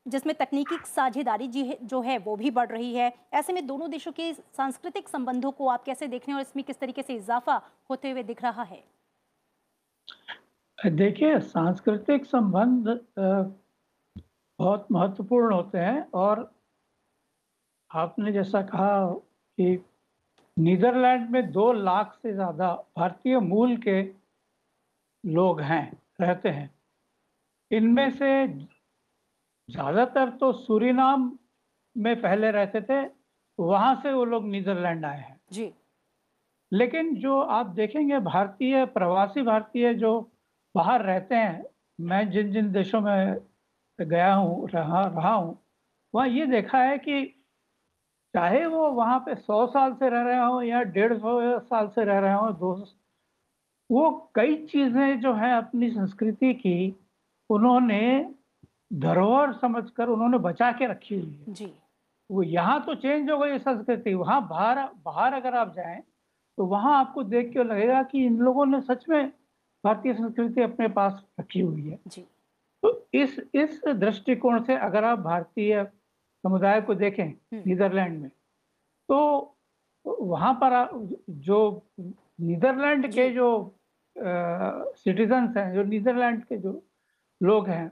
जिसमें 0.07 0.35
तकनीकी 0.37 0.77
साझेदारी 0.87 1.49
जी 1.49 1.77
जो 1.83 2.01
है 2.03 2.17
वो 2.19 2.37
भी 2.37 2.51
बढ़ 2.51 2.69
रही 2.69 2.95
है। 2.95 3.13
ऐसे 3.35 3.53
में 3.53 3.67
दोनों 3.67 3.91
देशों 3.91 4.13
के 4.13 4.33
सांस्कृतिक 4.33 5.09
संबंधों 5.09 5.51
को 5.51 5.69
आप 5.69 5.85
कैसे 5.85 6.07
देख 6.07 6.23
रहे 6.23 6.33
हैं 6.33 6.37
और 6.37 6.43
इसमें 6.43 6.65
किस 6.65 6.79
तरीके 6.81 7.03
से 7.03 7.15
इजाफा 7.15 7.61
होते 7.91 8.11
हुए 8.11 8.23
दिख 8.23 8.43
रहा 8.43 8.63
है? 8.63 8.83
देखिए, 10.79 11.39
सांस्कृतिक 11.41 12.25
संबंध 12.27 12.89
बहुत 14.59 14.87
महत्वपूर्ण 14.93 15.55
होते 15.55 15.79
हैं 15.79 16.07
और 16.15 16.51
आपने 17.91 18.33
जैसा 18.33 18.63
कहा 18.63 19.07
कि 19.59 19.85
नीदरलैंड 20.57 21.29
में 21.31 21.51
दो 21.53 21.73
लाख 21.73 22.15
से 22.23 22.33
ज़्यादा 22.33 22.73
भारतीय 22.97 23.39
मूल 23.41 23.77
के 23.79 24.01
लोग 25.25 25.61
हैं, 25.61 25.93
रहते 26.21 26.49
हैं। 26.49 26.71
इनमें 27.71 28.11
से 28.11 28.31
ज़्यादातर 29.69 30.31
तो 30.31 30.53
सूरीनाम 30.53 31.31
में 31.97 32.15
पहले 32.23 32.51
रहते 32.51 32.81
थे 32.81 33.03
वहाँ 33.59 33.95
से 34.03 34.13
वो 34.13 34.25
लोग 34.25 34.47
नीदरलैंड 34.47 35.05
आए 35.05 35.19
हैं। 35.19 35.41
जी। 35.53 35.73
लेकिन 36.73 37.15
जो 37.17 37.41
आप 37.41 37.67
देखेंगे 37.67 38.19
भारतीय 38.21 38.85
प्रवासी 38.87 39.43
भारतीय 39.43 39.93
जो 39.95 40.21
बाहर 40.75 41.03
रहते 41.03 41.35
हैं 41.35 41.65
मैं 41.99 42.31
जिन 42.31 42.53
जिन 42.53 42.71
देशों 42.73 43.01
में 43.01 43.37
गया 43.99 44.33
हूँ 44.35 44.69
रहा 44.69 45.05
रहा 45.07 45.33
हूँ 45.35 45.59
वहाँ 46.15 46.29
ये 46.29 46.47
देखा 46.47 46.79
है 46.79 46.99
कि 46.99 47.23
चाहे 48.35 48.65
वो 48.67 48.89
वहाँ 48.91 49.19
पे 49.19 49.35
सौ 49.35 49.67
साल 49.67 49.93
से 49.95 50.09
रह 50.11 50.23
रहे 50.23 50.39
हो 50.39 50.61
या 50.63 50.83
डेढ़ 50.95 51.13
सौ 51.19 51.59
साल 51.61 51.89
से 51.89 52.05
रह 52.05 52.19
रहे 52.19 52.35
हो 52.35 52.51
दो 52.53 52.75
वो 53.91 54.11
कई 54.35 54.57
चीज़ें 54.67 55.21
जो 55.21 55.33
है 55.35 55.57
अपनी 55.57 55.91
संस्कृति 55.91 56.53
की 56.55 56.77
उन्होंने 57.51 58.01
धरोहर 58.91 59.53
समझकर 59.53 60.09
उन्होंने 60.09 60.39
बचा 60.41 60.71
के 60.73 60.87
रखी 60.87 61.15
हुई 61.15 61.39
है। 61.39 61.53
जी। 61.55 61.73
वो 62.31 62.43
यहाँ 62.43 62.81
तो 62.87 62.95
चेंज 62.95 63.31
हो 63.31 63.39
गई 63.39 63.59
संस्कृति 63.59 64.15
वहाँ 64.15 64.41
बाहर 64.49 64.79
बाहर 65.05 65.35
अगर 65.35 65.55
आप 65.55 65.75
जाएँ 65.77 66.01
तो 66.59 66.65
वहाँ 66.67 66.99
आपको 66.99 67.23
देख 67.25 67.53
के 67.53 67.65
लगेगा 67.65 68.03
कि 68.03 68.25
इन 68.27 68.39
लोगों 68.39 68.67
ने 68.67 68.81
सच 68.83 69.05
में 69.09 69.27
भारतीय 69.85 70.15
संस्कृति 70.15 70.63
अपने 70.63 70.89
पास 70.91 71.23
रखी 71.41 71.61
हुई 71.61 71.83
है। 71.83 71.99
जी। 72.07 72.25
तो 72.83 73.07
इस 73.15 73.39
इस 73.55 73.81
दृष्टिकोण 73.87 74.63
से 74.65 74.77
अगर 74.79 75.05
आप 75.05 75.19
भारतीय 75.21 75.85
समुदाय 75.85 76.81
को 76.81 76.95
देखें 76.95 77.27
नीदरलैंड 77.57 78.21
में 78.21 78.31
तो 79.09 79.57
वहाँ 80.07 80.53
पर 80.63 80.73
जो 81.31 81.61
नीदरलैंड 82.01 83.13
के 83.13 83.31
जो। 83.31 83.51
सिटीजन्स 84.17 85.57
हैं 85.57 85.73
जो 85.75 85.83
नीदरलैंड 85.85 86.43
के 86.45 86.57
जो 86.57 86.73
लोग 87.41 87.69
हैं 87.69 87.91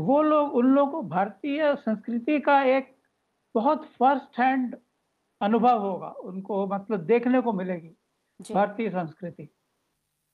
वो 0.00 0.22
लोग 0.22 0.54
उन 0.54 0.66
लोगों 0.66 0.92
को 0.92 1.08
भारतीय 1.08 1.76
संस्कृति 1.76 2.40
का 2.40 2.62
एक 2.62 2.96
बहुत 3.54 3.84
फ़र्स्ट 3.84 4.38
हैंड 4.38 4.76
अनुभव 5.40 5.78
होगा। 5.78 6.08
उनको 6.08 6.66
मतलब 6.66 7.00
देखने 7.00 7.40
को 7.40 7.52
मिलेगी 7.52 7.96
भारतीय 8.54 8.90
संस्कृति। 8.90 9.48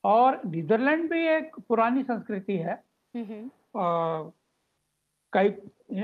और 0.04 0.40
नीदरलैंड 0.46 1.10
भी 1.10 1.26
एक 1.26 1.56
पुरानी 1.68 2.02
संस्कृति 2.02 2.56
है। 2.56 2.84
हम्म, 3.16 3.24
हम्म, 3.24 4.32
कई 5.32 5.54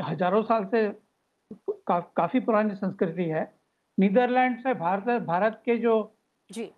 हज़ारों 0.00 0.42
साल 0.42 0.64
से 0.64 0.88
का, 1.52 2.00
काफ़ी 2.00 2.40
पुरानी 2.40 2.74
संस्कृति 2.74 3.24
है। 3.24 3.54
नीदरलैंड 3.98 4.58
से 4.58 4.74
भारत 4.74 5.22
भारत 5.22 5.62
के 5.64 5.76
जो। 5.76 6.16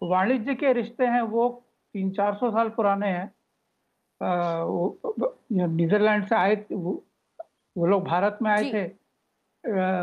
वाणिज्य 0.02 0.54
के 0.54 0.72
रिश्ते 0.72 1.06
हैं 1.06 1.22
वो 1.22 1.64
तीन 1.94 2.10
चार 2.10 2.34
सौ 2.34 2.50
साल 2.50 2.68
पुराने 2.68 3.08
हैं। 3.08 3.34
नीदरलैंड 4.22 6.26
से 6.26 6.34
आए 6.34 6.56
थे, 6.56 6.74
वो, 6.74 7.04
वो 7.76 7.86
लोग 7.86 8.04
भारत 8.04 8.38
में 8.42 8.50
आए 8.50 8.72
थे 8.72 8.84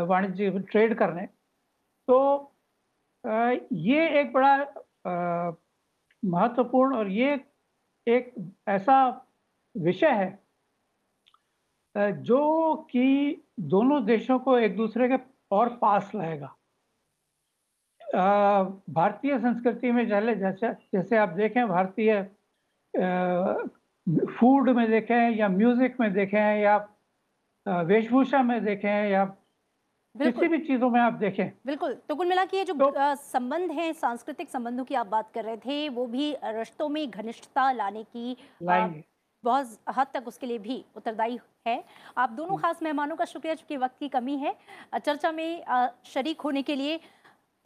वाणिज्य 0.06 0.60
ट्रेड 0.60 0.98
करने। 0.98 1.26
तो 2.08 2.52
ये 3.72 4.20
एक 4.20 4.32
बड़ा 4.32 4.56
महत्वपूर्ण 6.22 6.96
और 6.96 7.08
ये 7.08 7.44
एक 8.06 8.34
ऐसा 8.68 9.26
विषय 9.74 10.10
है 10.10 10.38
जो 12.22 12.74
कि 12.90 13.36
दोनों 13.60 14.04
देशों 14.06 14.38
को 14.38 14.58
एक 14.58 14.76
दूसरे 14.76 15.08
के 15.08 15.16
और 15.50 15.76
पास 15.76 16.10
लाएगा। 16.14 16.56
भारतीय 18.90 19.38
संस्कृति 19.38 19.92
में 19.92 20.06
जैसे 20.08 20.72
जैसे 20.94 21.16
आप 21.16 21.28
देखें 21.28 21.68
भारतीय 21.68 22.30
फ़ूड 24.08 24.70
में 24.70 24.90
देखें 24.90 25.36
या 25.36 25.48
म्यूज़िक 25.48 26.00
में 26.00 26.12
देखें 26.12 26.60
या 26.60 26.76
वेशभूषा 27.66 28.42
में 28.42 28.64
देखें 28.64 29.08
या 29.10 29.24
किसी 30.14 30.48
भी 30.48 30.58
चीज़ों 30.58 30.90
में 30.90 31.00
आप 31.00 31.12
देखें। 31.12 31.50
बिल्कुल 31.66 31.92
तो 32.08 32.14
कुल 32.14 32.26
मिला 32.26 32.44
के 32.44 32.56
ये 32.56 32.64
जो 32.64 32.74
तो- 32.74 33.14
संबंध 33.14 33.70
हैं 33.70 33.92
सांस्कृतिक 33.92 34.48
संबंधों 34.48 34.84
की 34.84 34.94
आप 34.94 35.06
बात 35.06 35.30
कर 35.34 35.44
रहे 35.44 35.56
थे 35.56 35.88
वो 35.88 36.06
भी 36.06 36.36
रिश्तों 36.44 36.88
में 36.88 37.10
घनिष्ठता 37.10 37.70
लाने 37.72 38.02
की 38.04 38.36
बहुत 39.44 39.78
हद 39.88 40.06
तक 40.14 40.24
उसके 40.28 40.46
लिए 40.46 40.58
भी 40.58 40.84
उत्तरदायी 40.96 41.38
है। 41.66 41.84
आप 42.18 42.30
दोनों 42.30 42.56
खास 42.56 42.82
मेहमानों 42.82 43.16
का 43.16 43.24
शुक्रिया 43.24 43.54
चूँकि 43.54 43.76
वक्त 43.76 43.98
की 43.98 44.08
कमी 44.08 44.36
है। 44.36 44.54
चर्चा 44.94 45.32
में 45.32 45.64
शरीक 46.04 46.40
होने 46.40 46.62
के 46.62 46.76
लिए 46.76 47.00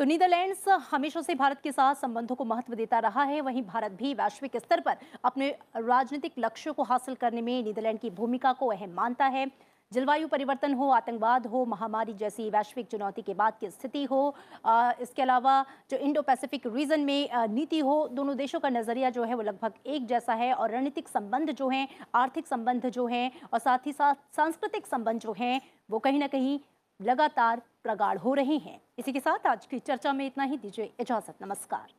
तो 0.01 0.05
नीदरलैंड्स 0.05 0.69
हमेशा 0.91 1.21
से 1.23 1.35
भारत 1.35 1.61
के 1.61 1.73
साथ 1.73 1.95
संबंधों 1.95 2.35
को 2.37 2.45
महत्व 2.45 2.75
देता 2.75 2.99
रहा 2.99 3.23
है। 3.23 3.41
वहीं 3.41 3.63
भारत 3.63 3.93
भी 3.93 4.15
वैश्विक 4.15 4.57
स्तर 4.57 4.81
पर 4.81 4.97
अपने 5.25 5.49
राजनीतिक 5.77 6.33
लक्ष्यों 6.39 6.75
को 6.75 6.83
हासिल 6.83 7.15
करने 7.15 7.43
में 7.43 7.63
नीदरलैंड 7.65 7.99
की 7.99 8.11
भूमिका 8.11 8.53
को 8.53 8.67
अहम 8.67 8.91
मानता 8.91 9.27
है। 9.27 9.47
जलवायु 9.93 10.29
परिवर्तन 10.29 10.75
हो 10.75 10.89
आतंकवाद 10.91 11.47
हो 11.47 11.65
महामारी 11.65 12.13
जैसी 12.15 12.49
वैश्विक 12.51 12.87
चुनौती 12.91 13.23
के 13.23 13.35
बाद 13.35 13.59
की 13.61 13.71
स्थिति 13.71 14.05
हो 14.05 14.35
अ, 14.65 14.93
इसके 15.01 15.23
अलावा 15.23 15.65
जो 15.91 15.97
इंडो 15.99 16.23
पैसिफिक 16.23 16.67
रीजन 16.67 17.01
में 17.01 17.29
नीति 17.51 17.79
हो 17.81 17.97
दोनों 18.13 18.37
देशों 18.37 18.61
का 18.61 18.69
नज़रिया 18.71 19.11
जो 19.11 19.25
है 19.25 19.35
वो 19.35 19.43
लगभग 19.43 19.73
एक 19.87 20.07
जैसा 20.07 20.35
है 20.35 20.53
और 20.55 20.71
रणनीतिक 20.71 21.09
संबंध 21.09 21.51
जो 21.53 21.69
हैं 21.69 21.89
आर्थिक 22.15 22.47
संबंध 22.47 22.87
जो 22.89 23.07
हैं 23.07 23.31
और 23.53 23.59
साथ 23.59 23.87
ही 23.87 23.93
साथ 23.93 24.15
सांस्कृतिक 24.37 24.87
संबंध 24.87 25.21
जो 25.21 25.35
हैं 25.39 25.61
वो 25.91 25.99
कहीं 25.99 26.19
ना 26.19 26.27
कहीं 26.27 26.59
लगातार 27.03 27.63
प्रगाढ़ 27.83 28.19
हो 28.19 28.35
रहे 28.35 28.57
हैं। 28.57 28.81
इसी 28.99 29.13
के 29.13 29.21
साथ 29.21 29.47
आज 29.47 29.67
की 29.67 29.79
चर्चा 29.79 30.13
में 30.13 30.27
इतना 30.27 30.45
ही। 30.45 30.57
दीजिए 30.57 30.93
इजाज़त। 31.01 31.35
नमस्कार। 31.43 31.93